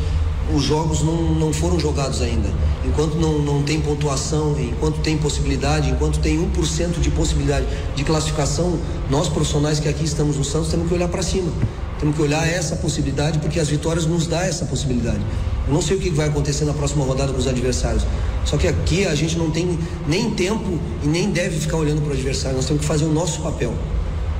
os 0.54 0.64
jogos 0.64 1.02
não, 1.02 1.34
não 1.36 1.54
foram 1.54 1.80
jogados 1.80 2.22
ainda. 2.22 2.50
Enquanto 2.86 3.16
não, 3.16 3.40
não 3.40 3.62
tem 3.64 3.80
pontuação, 3.80 4.56
enquanto 4.60 5.00
tem 5.00 5.18
possibilidade, 5.18 5.90
enquanto 5.90 6.20
tem 6.20 6.38
1% 6.38 7.00
de 7.00 7.12
possibilidade 7.12 7.66
de 7.96 8.04
classificação, 8.04 8.80
nós 9.10 9.28
profissionais 9.28 9.80
que 9.80 9.88
aqui 9.88 10.06
estamos 10.06 10.38
no 10.38 10.44
Santos 10.44 10.70
temos 10.70 10.88
que 10.88 10.94
olhar 10.94 11.08
para 11.08 11.22
cima. 11.22 11.52
Temos 12.00 12.16
que 12.16 12.22
olhar 12.22 12.48
essa 12.48 12.78
possibilidade 12.78 13.40
porque 13.40 13.60
as 13.60 13.68
vitórias 13.68 14.06
nos 14.06 14.26
dão 14.26 14.40
essa 14.40 14.66
possibilidade. 14.66 15.20
Eu 15.68 15.74
não 15.74 15.82
sei 15.82 15.98
o 15.98 16.00
que 16.00 16.10
vai 16.10 16.30
acontecer 16.30 16.66
na 16.66 16.74
próxima 16.74 17.04
rodada 17.04 17.32
com 17.34 17.38
os 17.38 17.48
adversários. 17.48 18.04
Só 18.46 18.58
que 18.58 18.68
aqui 18.68 19.06
a 19.06 19.14
gente 19.14 19.38
não 19.38 19.52
tem 19.52 19.78
nem 20.08 20.32
tempo 20.32 20.80
e 21.04 21.08
nem 21.08 21.30
deve 21.30 21.60
ficar 21.60 21.78
olhando 21.78 22.02
para 22.02 22.12
o 22.12 22.14
adversário. 22.14 22.56
Nós 22.56 22.66
temos 22.66 22.82
que 22.82 22.88
fazer 22.88 23.06
o 23.06 23.14
nosso 23.14 23.42
papel. 23.42 23.74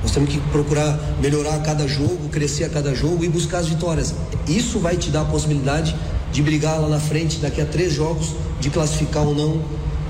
Nós 0.02 0.12
temos 0.12 0.30
que 0.30 0.40
procurar 0.52 0.98
melhorar 1.20 1.56
a 1.56 1.58
cada 1.58 1.86
jogo, 1.86 2.28
crescer 2.30 2.64
a 2.64 2.68
cada 2.68 2.94
jogo 2.94 3.24
e 3.24 3.28
buscar 3.28 3.58
as 3.58 3.68
vitórias. 3.68 4.14
Isso 4.48 4.78
vai 4.78 4.96
te 4.96 5.10
dar 5.10 5.22
a 5.22 5.24
possibilidade 5.24 5.94
de 6.32 6.42
brigar 6.42 6.80
lá 6.80 6.88
na 6.88 7.00
frente, 7.00 7.38
daqui 7.38 7.60
a 7.60 7.66
três 7.66 7.92
jogos, 7.92 8.34
de 8.60 8.70
classificar 8.70 9.26
ou 9.26 9.34
não. 9.34 9.60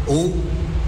Ou, 0.06 0.35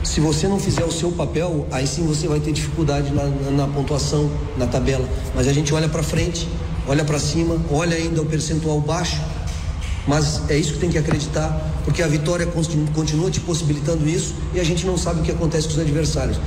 se 0.05 0.21
você 0.21 0.47
não 0.47 0.59
fizer 0.59 0.85
o 0.85 0.93
seu 0.93 1.11
papel, 1.13 1.67
aí 1.71 1.87
sim 1.87 2.07
você 2.07 2.29
vai 2.29 2.41
ter 2.41 2.53
dificuldade 2.53 3.13
na, 3.13 3.25
na, 3.25 3.51
na 3.51 3.67
pontuação, 3.67 4.31
na 4.57 4.67
tabela. 4.67 5.09
Mas 5.35 5.49
a 5.49 5.53
gente 5.53 5.73
olha 5.75 5.89
para 5.89 6.03
frente, 6.03 6.49
olha 6.87 7.05
para 7.05 7.19
cima, 7.19 7.57
olha 7.71 7.97
ainda 7.97 8.21
o 8.23 8.27
percentual 8.27 8.81
baixo. 8.81 9.21
Mas 10.07 10.43
é 10.51 10.57
isso 10.57 10.75
que 10.75 10.79
tem 10.81 10.91
que 10.91 10.99
acreditar, 10.99 11.49
porque 11.85 12.03
a 12.03 12.09
vitória 12.09 12.47
continua 12.47 13.31
te 13.31 13.41
possibilitando 13.41 14.09
isso 14.09 14.35
e 14.53 14.59
a 14.59 14.65
gente 14.65 14.85
não 14.85 14.99
sabe 14.99 15.21
o 15.21 15.23
que 15.23 15.31
acontece 15.31 15.69
com 15.69 15.75
os 15.75 15.81
adversários. 15.81 16.39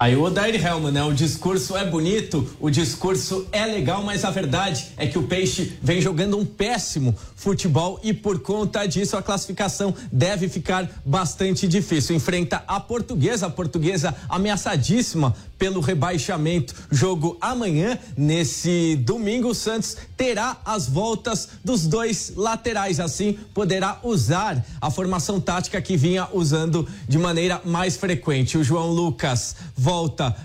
Aí 0.00 0.16
o 0.16 0.22
Odair 0.22 0.54
Helman, 0.66 0.92
né? 0.92 1.04
O 1.04 1.12
discurso 1.12 1.76
é 1.76 1.84
bonito, 1.84 2.56
o 2.58 2.70
discurso 2.70 3.46
é 3.52 3.66
legal, 3.66 4.02
mas 4.02 4.24
a 4.24 4.30
verdade 4.30 4.86
é 4.96 5.06
que 5.06 5.18
o 5.18 5.24
Peixe 5.24 5.78
vem 5.82 6.00
jogando 6.00 6.38
um 6.38 6.46
péssimo 6.46 7.14
futebol 7.36 8.00
e 8.02 8.14
por 8.14 8.40
conta 8.40 8.86
disso 8.86 9.14
a 9.14 9.22
classificação 9.22 9.94
deve 10.10 10.48
ficar 10.48 10.88
bastante 11.04 11.68
difícil. 11.68 12.16
Enfrenta 12.16 12.64
a 12.66 12.80
Portuguesa, 12.80 13.48
a 13.48 13.50
Portuguesa 13.50 14.16
ameaçadíssima 14.26 15.36
pelo 15.58 15.80
rebaixamento. 15.80 16.74
Jogo 16.90 17.36
amanhã, 17.38 17.98
nesse 18.16 18.96
domingo, 18.96 19.48
o 19.48 19.54
Santos 19.54 19.98
terá 20.16 20.56
as 20.64 20.88
voltas 20.88 21.46
dos 21.62 21.86
dois 21.86 22.32
laterais, 22.34 23.00
assim 23.00 23.38
poderá 23.52 23.98
usar 24.02 24.64
a 24.80 24.90
formação 24.90 25.38
tática 25.38 25.78
que 25.82 25.94
vinha 25.94 26.26
usando 26.32 26.88
de 27.06 27.18
maneira 27.18 27.60
mais 27.66 27.98
frequente. 27.98 28.56
O 28.56 28.64
João 28.64 28.90
Lucas 28.90 29.56
volta 29.76 29.89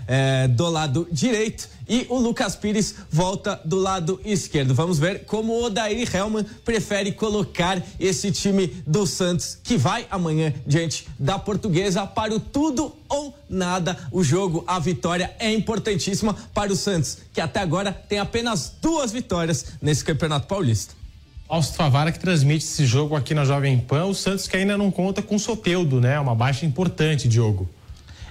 é, 0.06 0.48
do 0.48 0.68
lado 0.68 1.06
direito 1.10 1.68
e 1.88 2.06
o 2.08 2.18
Lucas 2.18 2.56
Pires 2.56 2.96
volta 3.10 3.60
do 3.64 3.76
lado 3.76 4.20
esquerdo. 4.24 4.74
Vamos 4.74 4.98
ver 4.98 5.24
como 5.24 5.52
o 5.52 5.64
Odair 5.64 6.08
Helman 6.14 6.44
prefere 6.64 7.12
colocar 7.12 7.80
esse 7.98 8.32
time 8.32 8.66
do 8.86 9.06
Santos, 9.06 9.56
que 9.62 9.76
vai 9.76 10.06
amanhã 10.10 10.52
diante 10.66 11.06
da 11.18 11.38
Portuguesa 11.38 12.06
para 12.06 12.34
o 12.34 12.40
tudo 12.40 12.94
ou 13.08 13.34
nada. 13.48 13.96
O 14.10 14.24
jogo, 14.24 14.64
a 14.66 14.78
vitória 14.78 15.34
é 15.38 15.52
importantíssima 15.52 16.34
para 16.52 16.72
o 16.72 16.76
Santos, 16.76 17.18
que 17.32 17.40
até 17.40 17.60
agora 17.60 17.92
tem 17.92 18.18
apenas 18.18 18.74
duas 18.82 19.12
vitórias 19.12 19.66
nesse 19.80 20.04
Campeonato 20.04 20.46
Paulista. 20.46 20.94
Fausto 21.46 21.76
Favara 21.76 22.10
que 22.10 22.18
transmite 22.18 22.64
esse 22.64 22.84
jogo 22.84 23.14
aqui 23.14 23.32
na 23.32 23.44
Jovem 23.44 23.78
Pan. 23.78 24.06
O 24.06 24.14
Santos 24.14 24.48
que 24.48 24.56
ainda 24.56 24.76
não 24.76 24.90
conta 24.90 25.22
com 25.22 25.38
Soteudo, 25.38 26.00
né? 26.00 26.18
Uma 26.18 26.34
baixa 26.34 26.66
importante, 26.66 27.28
Diogo. 27.28 27.68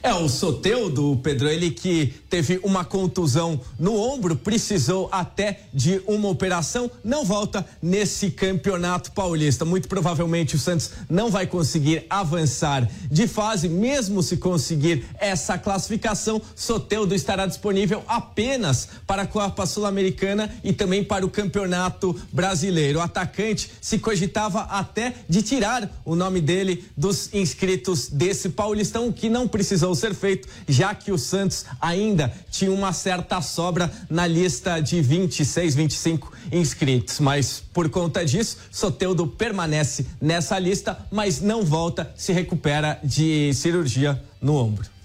É, 0.06 0.14
o 0.14 0.30
Soteudo, 0.30 1.20
Pedro, 1.24 1.50
ele 1.50 1.72
que 1.72 2.14
teve 2.30 2.60
uma 2.62 2.86
contusão 2.86 3.60
no 3.80 4.00
ombro, 4.00 4.36
precisou 4.36 5.10
até 5.12 5.62
de 5.74 6.00
uma 6.06 6.30
operação, 6.30 6.92
não 7.04 7.26
volta 7.26 7.66
nesse 7.82 8.30
campeonato 8.30 9.12
paulista. 9.14 9.66
Muito 9.66 9.88
provavelmente 9.88 10.56
o 10.56 10.60
Santos 10.60 10.92
não 11.10 11.32
vai 11.32 11.48
conseguir 11.48 12.06
avançar 12.08 12.88
de 13.10 13.28
fase, 13.28 13.68
mesmo 13.68 14.22
se 14.22 14.38
conseguir 14.38 15.08
essa 15.20 15.58
classificação. 15.58 16.40
Soteudo 16.56 17.16
estará 17.16 17.48
disponível 17.48 18.04
apenas 18.08 18.88
para 19.08 19.24
a 19.24 19.28
Copa 19.28 19.66
Sul-Americana 19.66 20.54
e 20.64 20.72
também 20.72 21.04
para 21.04 21.26
o 21.26 21.32
Campeonato 21.32 22.16
Brasileiro. 22.32 23.00
O 23.00 23.02
atacante 23.02 23.72
se 23.82 23.98
cogitava 23.98 24.62
até 24.66 25.16
de 25.28 25.42
tirar 25.42 25.90
o 26.06 26.16
nome 26.16 26.42
dele 26.42 26.86
dos 26.96 27.34
inscritos 27.34 28.08
desse 28.08 28.50
Paulistão, 28.50 29.12
que 29.12 29.30
não 29.30 29.48
precisou 29.48 29.95
ser 29.96 30.14
feito, 30.14 30.48
já 30.68 30.94
que 30.94 31.12
o 31.12 31.18
Santos 31.18 31.66
ainda 31.80 32.32
tinha 32.52 32.72
uma 32.72 32.94
certa 32.94 33.42
sobra 33.42 33.92
na 34.10 34.28
lista 34.28 34.80
de 34.80 35.02
26, 35.02 35.76
25 35.76 36.32
inscritos. 36.52 37.20
Mas 37.20 37.64
por 37.74 37.90
conta 37.90 38.26
disso, 38.26 38.58
Soteudo 38.72 39.26
permanece 39.28 40.06
nessa 40.22 40.60
lista, 40.60 40.98
mas 41.12 41.42
não 41.42 41.64
volta, 41.64 42.14
se 42.16 42.32
recupera 42.34 43.00
de 43.04 43.54
cirurgia 43.54 44.22
no 44.42 44.56
ombro. 44.56 44.96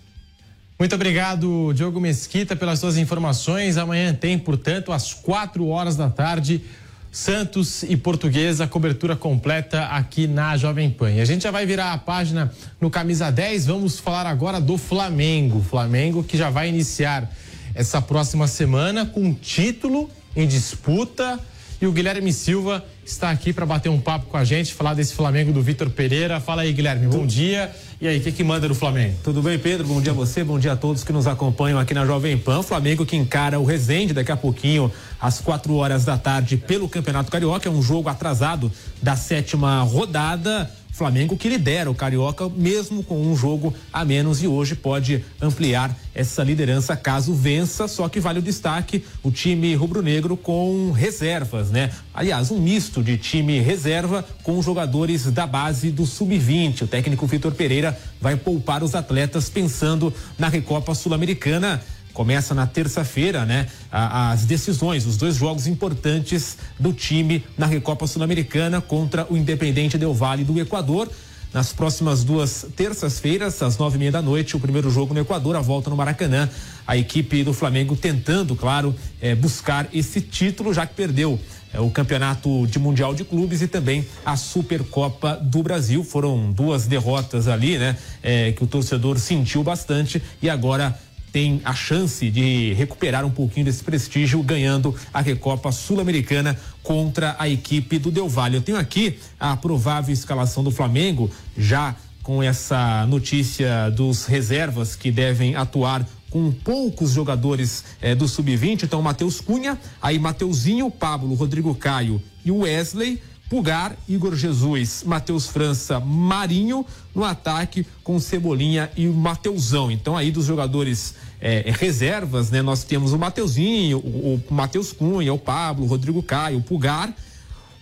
Muito 0.78 0.94
obrigado, 0.94 1.74
Diogo 1.74 2.00
Mesquita, 2.00 2.56
pelas 2.56 2.78
suas 2.78 2.96
informações. 2.96 3.76
Amanhã 3.76 4.14
tem, 4.14 4.38
portanto, 4.38 4.92
às 4.92 5.12
quatro 5.12 5.66
horas 5.66 5.94
da 5.94 6.08
tarde, 6.08 6.64
Santos 7.12 7.82
e 7.82 7.96
Portuguesa, 7.96 8.68
cobertura 8.68 9.16
completa 9.16 9.86
aqui 9.86 10.28
na 10.28 10.56
Jovem 10.56 10.88
Pan. 10.88 11.08
A 11.20 11.24
gente 11.24 11.42
já 11.42 11.50
vai 11.50 11.66
virar 11.66 11.92
a 11.92 11.98
página 11.98 12.52
no 12.80 12.88
Camisa 12.88 13.32
10. 13.32 13.66
Vamos 13.66 13.98
falar 13.98 14.26
agora 14.26 14.60
do 14.60 14.78
Flamengo. 14.78 15.60
Flamengo 15.60 16.22
que 16.22 16.36
já 16.36 16.50
vai 16.50 16.68
iniciar 16.68 17.28
essa 17.74 18.00
próxima 18.00 18.46
semana 18.46 19.04
com 19.04 19.34
título 19.34 20.08
em 20.36 20.46
disputa. 20.46 21.40
E 21.80 21.86
o 21.86 21.92
Guilherme 21.92 22.32
Silva 22.32 22.84
está 23.10 23.30
aqui 23.30 23.52
para 23.52 23.66
bater 23.66 23.88
um 23.88 24.00
papo 24.00 24.26
com 24.26 24.36
a 24.36 24.44
gente, 24.44 24.72
falar 24.72 24.94
desse 24.94 25.14
Flamengo 25.14 25.52
do 25.52 25.60
Vitor 25.60 25.90
Pereira. 25.90 26.40
Fala 26.40 26.62
aí, 26.62 26.72
Guilherme, 26.72 27.06
bom 27.06 27.26
dia. 27.26 27.70
E 28.00 28.08
aí, 28.08 28.18
o 28.18 28.20
que, 28.20 28.32
que 28.32 28.42
manda 28.42 28.66
no 28.66 28.74
Flamengo? 28.74 29.16
Tudo 29.22 29.42
bem, 29.42 29.58
Pedro? 29.58 29.86
Bom 29.86 30.00
dia 30.00 30.12
a 30.12 30.14
você, 30.14 30.42
bom 30.42 30.58
dia 30.58 30.72
a 30.72 30.76
todos 30.76 31.04
que 31.04 31.12
nos 31.12 31.26
acompanham 31.26 31.78
aqui 31.78 31.92
na 31.92 32.06
Jovem 32.06 32.38
Pan. 32.38 32.62
Flamengo 32.62 33.04
que 33.04 33.16
encara 33.16 33.58
o 33.60 33.64
Resende 33.64 34.14
daqui 34.14 34.32
a 34.32 34.36
pouquinho, 34.36 34.90
às 35.20 35.40
quatro 35.40 35.74
horas 35.74 36.04
da 36.04 36.16
tarde, 36.16 36.56
pelo 36.56 36.88
Campeonato 36.88 37.30
Carioca. 37.30 37.68
É 37.68 37.72
um 37.72 37.82
jogo 37.82 38.08
atrasado 38.08 38.72
da 39.02 39.16
sétima 39.16 39.82
rodada. 39.82 40.70
Flamengo 40.92 41.36
que 41.36 41.48
lidera 41.48 41.90
o 41.90 41.94
Carioca, 41.94 42.48
mesmo 42.48 43.02
com 43.02 43.20
um 43.20 43.36
jogo 43.36 43.74
a 43.92 44.04
menos, 44.04 44.42
e 44.42 44.46
hoje 44.46 44.74
pode 44.74 45.24
ampliar 45.40 45.96
essa 46.14 46.42
liderança 46.42 46.96
caso 46.96 47.32
vença. 47.32 47.88
Só 47.88 48.08
que 48.08 48.20
vale 48.20 48.38
o 48.38 48.42
destaque: 48.42 49.04
o 49.22 49.30
time 49.30 49.74
rubro-negro 49.74 50.36
com 50.36 50.92
reservas, 50.92 51.70
né? 51.70 51.90
Aliás, 52.12 52.50
um 52.50 52.60
misto 52.60 53.02
de 53.02 53.16
time 53.16 53.60
reserva 53.60 54.24
com 54.42 54.60
jogadores 54.62 55.30
da 55.30 55.46
base 55.46 55.90
do 55.90 56.04
sub-20. 56.04 56.82
O 56.82 56.86
técnico 56.86 57.26
Vitor 57.26 57.52
Pereira 57.52 57.98
vai 58.20 58.36
poupar 58.36 58.82
os 58.82 58.94
atletas 58.94 59.48
pensando 59.48 60.12
na 60.38 60.48
Recopa 60.48 60.94
Sul-Americana 60.94 61.80
começa 62.12 62.54
na 62.54 62.66
terça-feira, 62.66 63.44
né? 63.44 63.66
As 63.90 64.44
decisões, 64.44 65.06
os 65.06 65.16
dois 65.16 65.36
jogos 65.36 65.66
importantes 65.66 66.58
do 66.78 66.92
time 66.92 67.44
na 67.56 67.66
Recopa 67.66 68.06
Sul-Americana 68.06 68.80
contra 68.80 69.26
o 69.30 69.36
Independente 69.36 69.98
Del 69.98 70.14
Vale 70.14 70.44
do 70.44 70.58
Equador. 70.60 71.08
Nas 71.52 71.72
próximas 71.72 72.22
duas 72.22 72.64
terças-feiras, 72.76 73.60
às 73.60 73.76
nove 73.76 73.96
e 73.96 73.98
meia 73.98 74.12
da 74.12 74.22
noite, 74.22 74.56
o 74.56 74.60
primeiro 74.60 74.88
jogo 74.88 75.12
no 75.12 75.18
Equador, 75.18 75.56
a 75.56 75.60
volta 75.60 75.90
no 75.90 75.96
Maracanã. 75.96 76.48
A 76.86 76.96
equipe 76.96 77.42
do 77.42 77.52
Flamengo 77.52 77.96
tentando, 77.96 78.54
claro, 78.54 78.94
eh, 79.20 79.34
buscar 79.34 79.88
esse 79.92 80.20
título, 80.20 80.72
já 80.72 80.86
que 80.86 80.94
perdeu 80.94 81.40
eh, 81.72 81.80
o 81.80 81.90
campeonato 81.90 82.68
de 82.68 82.78
Mundial 82.78 83.16
de 83.16 83.24
Clubes 83.24 83.62
e 83.62 83.66
também 83.66 84.06
a 84.24 84.36
Supercopa 84.36 85.36
do 85.42 85.60
Brasil. 85.60 86.04
Foram 86.04 86.52
duas 86.52 86.86
derrotas 86.86 87.48
ali, 87.48 87.78
né? 87.78 87.96
Eh, 88.22 88.52
que 88.52 88.62
o 88.62 88.66
torcedor 88.66 89.18
sentiu 89.18 89.64
bastante 89.64 90.22
e 90.40 90.48
agora 90.48 90.96
tem 91.32 91.60
a 91.64 91.74
chance 91.74 92.30
de 92.30 92.72
recuperar 92.74 93.24
um 93.24 93.30
pouquinho 93.30 93.66
desse 93.66 93.82
prestígio 93.82 94.42
ganhando 94.42 94.94
a 95.12 95.20
Recopa 95.20 95.70
Sul-Americana 95.72 96.58
contra 96.82 97.36
a 97.38 97.48
equipe 97.48 97.98
do 97.98 98.10
Del 98.10 98.28
Valle. 98.28 98.56
Eu 98.56 98.62
tenho 98.62 98.78
aqui 98.78 99.18
a 99.38 99.56
provável 99.56 100.12
escalação 100.12 100.64
do 100.64 100.70
Flamengo, 100.70 101.30
já 101.56 101.94
com 102.22 102.42
essa 102.42 103.06
notícia 103.06 103.90
dos 103.90 104.26
reservas 104.26 104.94
que 104.94 105.10
devem 105.10 105.56
atuar 105.56 106.06
com 106.30 106.52
poucos 106.52 107.10
jogadores 107.10 107.84
eh, 108.00 108.14
do 108.14 108.28
sub-20. 108.28 108.84
Então, 108.84 109.02
Matheus 109.02 109.40
Cunha, 109.40 109.78
aí 110.00 110.18
Mateuzinho, 110.18 110.90
Pablo, 110.90 111.34
Rodrigo 111.34 111.74
Caio 111.74 112.22
e 112.44 112.50
Wesley. 112.50 113.20
Pugar, 113.50 113.96
Igor 114.08 114.36
Jesus, 114.36 115.02
Matheus 115.04 115.48
França, 115.48 115.98
Marinho 115.98 116.86
no 117.12 117.24
ataque 117.24 117.84
com 118.04 118.20
Cebolinha 118.20 118.88
e 118.96 119.06
Mateuzão. 119.06 119.90
Então 119.90 120.16
aí 120.16 120.30
dos 120.30 120.44
jogadores 120.46 121.16
é, 121.40 121.64
reservas, 121.66 122.48
né? 122.52 122.62
Nós 122.62 122.84
temos 122.84 123.12
o 123.12 123.18
Mateuzinho, 123.18 123.98
o, 123.98 124.40
o 124.48 124.54
Matheus 124.54 124.92
Cunha, 124.92 125.34
o 125.34 125.38
Pablo, 125.38 125.84
o 125.84 125.88
Rodrigo 125.88 126.22
Caio, 126.22 126.58
o 126.58 126.62
Pugar 126.62 127.12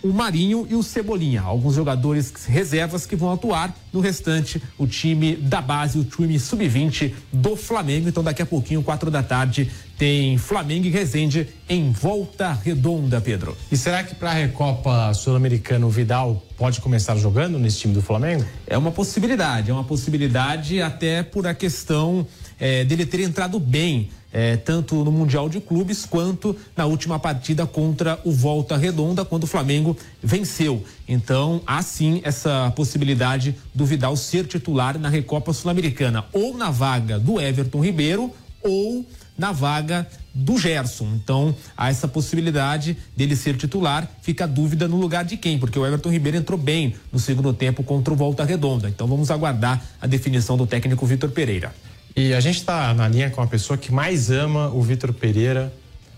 o 0.01 0.13
Marinho 0.13 0.65
e 0.69 0.75
o 0.75 0.83
Cebolinha, 0.83 1.41
alguns 1.41 1.75
jogadores 1.75 2.33
reservas 2.45 3.05
que 3.05 3.15
vão 3.15 3.31
atuar 3.31 3.75
no 3.91 3.99
restante, 3.99 4.61
o 4.77 4.87
time 4.87 5.35
da 5.35 5.61
base, 5.61 5.99
o 5.99 6.03
time 6.03 6.39
sub-20 6.39 7.13
do 7.33 7.55
Flamengo. 7.55 8.07
Então, 8.07 8.23
daqui 8.23 8.41
a 8.41 8.45
pouquinho, 8.45 8.81
quatro 8.81 9.11
da 9.11 9.21
tarde, 9.21 9.69
tem 9.97 10.37
Flamengo 10.37 10.87
e 10.87 10.89
Resende 10.89 11.49
em 11.67 11.91
volta 11.91 12.53
redonda, 12.53 13.19
Pedro. 13.19 13.55
E 13.69 13.75
será 13.75 14.01
que 14.01 14.15
para 14.15 14.29
a 14.29 14.33
Recopa 14.33 15.13
Sul-Americana 15.13 15.85
o 15.85 15.89
Vidal 15.89 16.41
pode 16.57 16.79
começar 16.79 17.17
jogando 17.17 17.59
nesse 17.59 17.79
time 17.79 17.93
do 17.93 18.01
Flamengo? 18.01 18.45
É 18.65 18.77
uma 18.77 18.91
possibilidade, 18.91 19.69
é 19.69 19.73
uma 19.73 19.83
possibilidade 19.83 20.81
até 20.81 21.21
por 21.21 21.45
a 21.45 21.53
questão 21.53 22.25
é, 22.59 22.83
dele 22.83 23.05
ter 23.05 23.21
entrado 23.21 23.59
bem 23.59 24.09
é, 24.31 24.57
tanto 24.57 25.03
no 25.03 25.11
Mundial 25.11 25.49
de 25.49 25.59
Clubes 25.59 26.05
quanto 26.05 26.55
na 26.75 26.85
última 26.85 27.19
partida 27.19 27.65
contra 27.65 28.19
o 28.23 28.31
Volta 28.31 28.77
Redonda, 28.77 29.25
quando 29.25 29.43
o 29.43 29.47
Flamengo 29.47 29.97
venceu. 30.21 30.83
Então, 31.07 31.61
há 31.65 31.81
sim 31.81 32.21
essa 32.23 32.71
possibilidade 32.75 33.55
do 33.73 33.85
Vidal 33.85 34.15
ser 34.15 34.45
titular 34.45 34.99
na 34.99 35.09
Recopa 35.09 35.53
Sul-Americana, 35.53 36.25
ou 36.31 36.55
na 36.55 36.69
vaga 36.69 37.19
do 37.19 37.39
Everton 37.39 37.83
Ribeiro, 37.83 38.31
ou 38.61 39.05
na 39.37 39.51
vaga 39.51 40.05
do 40.33 40.57
Gerson. 40.57 41.07
Então, 41.15 41.55
há 41.75 41.89
essa 41.89 42.07
possibilidade 42.07 42.95
dele 43.15 43.35
ser 43.35 43.57
titular. 43.57 44.07
Fica 44.21 44.43
a 44.43 44.47
dúvida 44.47 44.87
no 44.87 44.97
lugar 44.97 45.23
de 45.23 45.37
quem, 45.37 45.57
porque 45.57 45.79
o 45.79 45.85
Everton 45.85 46.09
Ribeiro 46.09 46.37
entrou 46.37 46.59
bem 46.59 46.93
no 47.11 47.19
segundo 47.19 47.53
tempo 47.53 47.81
contra 47.83 48.13
o 48.13 48.17
Volta 48.17 48.43
Redonda. 48.43 48.89
Então, 48.89 49.07
vamos 49.07 49.31
aguardar 49.31 49.81
a 49.99 50.05
definição 50.05 50.55
do 50.57 50.67
técnico 50.67 51.05
Vitor 51.05 51.31
Pereira. 51.31 51.73
E 52.19 52.33
a 52.33 52.41
gente 52.41 52.57
está 52.57 52.93
na 52.93 53.07
linha 53.07 53.29
com 53.29 53.41
a 53.41 53.47
pessoa 53.47 53.77
que 53.77 53.93
mais 53.93 54.29
ama 54.29 54.67
o 54.73 54.81
Vitor 54.81 55.13
Pereira 55.13 55.71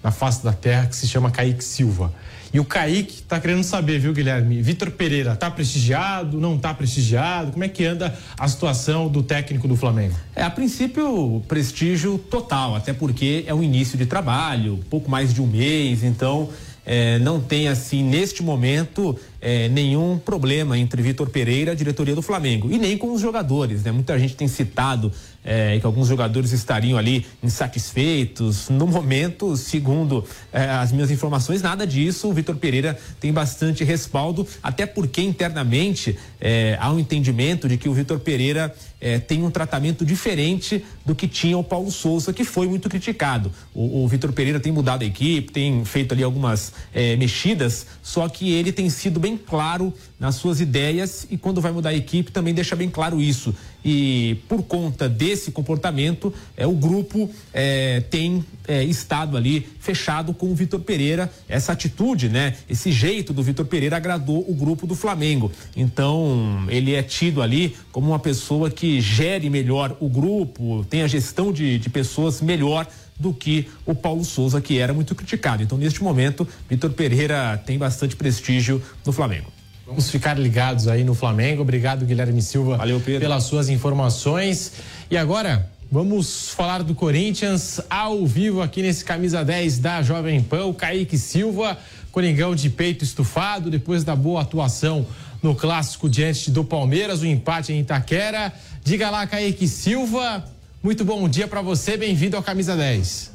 na 0.03 0.09
face 0.09 0.43
da 0.43 0.51
terra, 0.51 0.87
que 0.87 0.95
se 0.95 1.07
chama 1.07 1.29
Kaique 1.29 1.63
Silva. 1.63 2.11
E 2.51 2.59
o 2.59 2.65
Kaique 2.65 3.17
está 3.17 3.39
querendo 3.39 3.63
saber, 3.63 3.99
viu, 3.99 4.11
Guilherme? 4.11 4.63
Vitor 4.63 4.89
Pereira 4.89 5.33
está 5.33 5.51
prestigiado, 5.51 6.39
não 6.39 6.55
está 6.55 6.73
prestigiado? 6.73 7.51
Como 7.51 7.63
é 7.63 7.67
que 7.67 7.85
anda 7.85 8.17
a 8.35 8.47
situação 8.47 9.07
do 9.09 9.21
técnico 9.21 9.67
do 9.67 9.75
Flamengo? 9.75 10.15
É, 10.35 10.41
a 10.41 10.49
princípio, 10.49 11.43
prestígio 11.47 12.17
total, 12.17 12.75
até 12.75 12.93
porque 12.93 13.43
é 13.45 13.53
o 13.53 13.61
início 13.61 13.95
de 13.95 14.07
trabalho, 14.07 14.79
pouco 14.89 15.07
mais 15.07 15.31
de 15.31 15.39
um 15.39 15.45
mês, 15.45 16.03
então 16.03 16.49
é, 16.83 17.19
não 17.19 17.39
tem 17.39 17.67
assim 17.67 18.03
neste 18.03 18.41
momento 18.41 19.15
é, 19.41 19.67
nenhum 19.67 20.17
problema 20.17 20.77
entre 20.77 21.01
Vitor 21.01 21.29
Pereira 21.29 21.71
e 21.71 21.73
a 21.73 21.75
diretoria 21.75 22.13
do 22.13 22.21
Flamengo 22.21 22.71
e 22.71 22.77
nem 22.77 22.97
com 22.97 23.11
os 23.11 23.19
jogadores, 23.19 23.83
né? 23.83 23.91
Muita 23.91 24.17
gente 24.19 24.35
tem 24.35 24.47
citado 24.47 25.11
é, 25.43 25.79
que 25.79 25.85
alguns 25.85 26.07
jogadores 26.07 26.51
estariam 26.51 26.97
ali 26.97 27.25
insatisfeitos. 27.41 28.69
No 28.69 28.85
momento, 28.85 29.57
segundo 29.57 30.23
é, 30.53 30.69
as 30.69 30.91
minhas 30.91 31.09
informações, 31.09 31.61
nada 31.61 31.85
disso. 31.85 32.29
O 32.29 32.33
Vitor 32.33 32.55
Pereira 32.55 32.97
tem 33.19 33.33
bastante 33.33 33.83
respaldo, 33.83 34.47
até 34.61 34.85
porque 34.85 35.21
internamente 35.21 36.17
é, 36.39 36.77
há 36.79 36.91
um 36.91 36.99
entendimento 36.99 37.67
de 37.67 37.77
que 37.77 37.89
o 37.89 37.93
Vitor 37.93 38.19
Pereira 38.19 38.73
é, 38.99 39.17
tem 39.17 39.43
um 39.43 39.49
tratamento 39.49 40.05
diferente 40.05 40.85
do 41.03 41.15
que 41.15 41.27
tinha 41.27 41.57
o 41.57 41.63
Paulo 41.63 41.89
Souza, 41.89 42.31
que 42.31 42.43
foi 42.43 42.67
muito 42.67 42.87
criticado. 42.87 43.51
O, 43.73 44.03
o 44.03 44.07
Vitor 44.07 44.31
Pereira 44.31 44.59
tem 44.59 44.71
mudado 44.71 45.01
a 45.01 45.05
equipe, 45.05 45.51
tem 45.51 45.83
feito 45.83 46.13
ali 46.13 46.23
algumas 46.23 46.71
é, 46.93 47.15
mexidas, 47.15 47.87
só 48.03 48.29
que 48.29 48.51
ele 48.51 48.71
tem 48.71 48.89
sido 48.89 49.19
bem 49.19 49.30
claro 49.37 49.93
nas 50.19 50.35
suas 50.35 50.59
ideias 50.61 51.27
e 51.29 51.37
quando 51.37 51.61
vai 51.61 51.71
mudar 51.71 51.89
a 51.89 51.95
equipe 51.95 52.31
também 52.31 52.53
deixa 52.53 52.75
bem 52.75 52.89
claro 52.89 53.21
isso. 53.21 53.53
E 53.83 54.37
por 54.47 54.61
conta 54.63 55.09
desse 55.09 55.51
comportamento, 55.51 56.33
é, 56.55 56.67
o 56.67 56.73
grupo 56.73 57.29
é, 57.51 58.01
tem 58.01 58.45
é, 58.67 58.83
estado 58.83 59.35
ali 59.35 59.67
fechado 59.79 60.33
com 60.33 60.51
o 60.51 60.55
Vitor 60.55 60.79
Pereira. 60.79 61.31
Essa 61.49 61.71
atitude, 61.71 62.29
né? 62.29 62.55
Esse 62.69 62.91
jeito 62.91 63.33
do 63.33 63.41
Vitor 63.41 63.65
Pereira 63.65 63.97
agradou 63.97 64.45
o 64.47 64.53
grupo 64.53 64.85
do 64.85 64.93
Flamengo. 64.93 65.51
Então, 65.75 66.63
ele 66.69 66.93
é 66.93 67.01
tido 67.01 67.41
ali 67.41 67.75
como 67.91 68.09
uma 68.09 68.19
pessoa 68.19 68.69
que 68.69 69.01
gere 69.01 69.49
melhor 69.49 69.97
o 69.99 70.07
grupo, 70.07 70.85
tem 70.89 71.01
a 71.01 71.07
gestão 71.07 71.51
de, 71.51 71.79
de 71.79 71.89
pessoas 71.89 72.39
melhor 72.39 72.87
do 73.21 73.31
que 73.31 73.69
o 73.85 73.93
Paulo 73.93 74.25
Souza, 74.25 74.59
que 74.59 74.79
era 74.79 74.93
muito 74.93 75.13
criticado. 75.13 75.61
Então, 75.61 75.77
neste 75.77 76.03
momento, 76.03 76.47
Vitor 76.67 76.89
Pereira 76.89 77.61
tem 77.65 77.77
bastante 77.77 78.15
prestígio 78.15 78.81
no 79.05 79.13
Flamengo. 79.13 79.51
Vamos 79.85 80.09
ficar 80.09 80.39
ligados 80.39 80.87
aí 80.87 81.03
no 81.03 81.13
Flamengo. 81.13 81.61
Obrigado, 81.61 82.03
Guilherme 82.05 82.41
Silva, 82.41 82.77
Valeu, 82.77 82.99
pelas 82.99 83.43
suas 83.43 83.69
informações. 83.69 84.73
E 85.09 85.17
agora, 85.17 85.69
vamos 85.91 86.49
falar 86.49 86.81
do 86.81 86.95
Corinthians 86.95 87.79
ao 87.89 88.25
vivo 88.25 88.61
aqui 88.61 88.81
nesse 88.81 89.05
camisa 89.05 89.45
10 89.45 89.79
da 89.79 90.01
Jovem 90.01 90.41
Pan. 90.41 90.65
O 90.65 90.73
Kaique 90.73 91.17
Silva, 91.17 91.77
Coringão 92.11 92.55
de 92.55 92.69
peito 92.69 93.03
estufado, 93.03 93.69
depois 93.69 94.03
da 94.03 94.15
boa 94.15 94.41
atuação 94.41 95.05
no 95.43 95.53
clássico 95.53 96.09
diante 96.09 96.49
do 96.49 96.63
Palmeiras, 96.63 97.21
o 97.21 97.25
empate 97.25 97.71
em 97.73 97.81
Itaquera. 97.81 98.51
Diga 98.83 99.09
lá, 99.09 99.27
Kaique 99.27 99.67
Silva, 99.67 100.43
muito 100.83 101.05
bom 101.05 101.29
dia 101.29 101.47
para 101.47 101.61
você, 101.61 101.95
bem-vindo 101.95 102.35
ao 102.35 102.41
Camisa 102.41 102.75
10. 102.75 103.31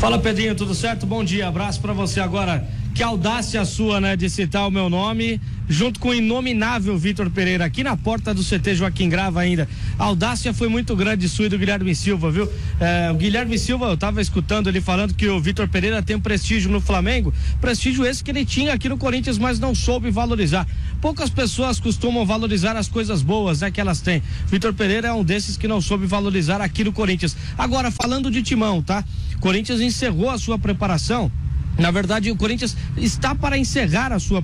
Fala 0.00 0.18
Pedrinho, 0.18 0.56
tudo 0.56 0.74
certo? 0.74 1.06
Bom 1.06 1.22
dia, 1.22 1.46
abraço 1.46 1.80
para 1.80 1.92
você 1.92 2.18
agora. 2.18 2.68
Que 2.94 3.02
audácia 3.02 3.64
sua, 3.64 4.00
né, 4.00 4.16
de 4.16 4.28
citar 4.28 4.66
o 4.66 4.70
meu 4.72 4.90
nome, 4.90 5.40
junto 5.68 5.98
com 6.00 6.08
o 6.08 6.14
inominável 6.14 6.96
Vitor 6.96 7.30
Pereira, 7.30 7.64
aqui 7.64 7.82
na 7.82 7.96
porta 7.96 8.34
do 8.34 8.42
CT 8.42 8.74
Joaquim 8.76 9.08
Grava 9.08 9.40
ainda. 9.40 9.68
A 9.98 10.04
audácia 10.04 10.52
foi 10.52 10.68
muito 10.68 10.94
grande 10.94 11.28
sua 11.28 11.46
e 11.46 11.48
do 11.48 11.58
Guilherme 11.58 11.94
Silva, 11.94 12.30
viu? 12.30 12.48
É, 12.80 13.10
o 13.10 13.14
Guilherme 13.14 13.58
Silva, 13.58 13.86
eu 13.86 13.96
tava 13.96 14.20
escutando 14.20 14.68
ele 14.68 14.80
falando 14.80 15.14
que 15.14 15.28
o 15.28 15.40
Vitor 15.40 15.68
Pereira 15.68 16.02
tem 16.02 16.16
um 16.16 16.20
prestígio 16.20 16.70
no 16.70 16.80
Flamengo, 16.80 17.32
prestígio 17.60 18.04
esse 18.04 18.22
que 18.22 18.30
ele 18.30 18.44
tinha 18.44 18.72
aqui 18.72 18.88
no 18.88 18.98
Corinthians, 18.98 19.38
mas 19.38 19.58
não 19.58 19.74
soube 19.74 20.10
valorizar. 20.10 20.66
Poucas 21.00 21.30
pessoas 21.30 21.80
costumam 21.80 22.24
valorizar 22.24 22.76
as 22.76 22.88
coisas 22.88 23.22
boas, 23.22 23.60
né, 23.60 23.70
que 23.70 23.80
elas 23.80 24.00
têm. 24.00 24.22
Vitor 24.46 24.72
Pereira 24.74 25.08
é 25.08 25.12
um 25.12 25.24
desses 25.24 25.56
que 25.56 25.68
não 25.68 25.80
soube 25.80 26.06
valorizar 26.06 26.60
aqui 26.60 26.84
no 26.84 26.92
Corinthians. 26.92 27.36
Agora, 27.56 27.90
falando 27.90 28.30
de 28.30 28.42
timão, 28.42 28.82
tá? 28.82 29.04
Corinthians 29.40 29.80
encerrou 29.80 30.30
a 30.30 30.38
sua 30.38 30.58
preparação 30.58 31.30
na 31.78 31.90
verdade, 31.90 32.30
o 32.30 32.36
Corinthians 32.36 32.76
está 32.96 33.34
para 33.34 33.58
encerrar 33.58 34.12
a 34.12 34.18
sua. 34.18 34.43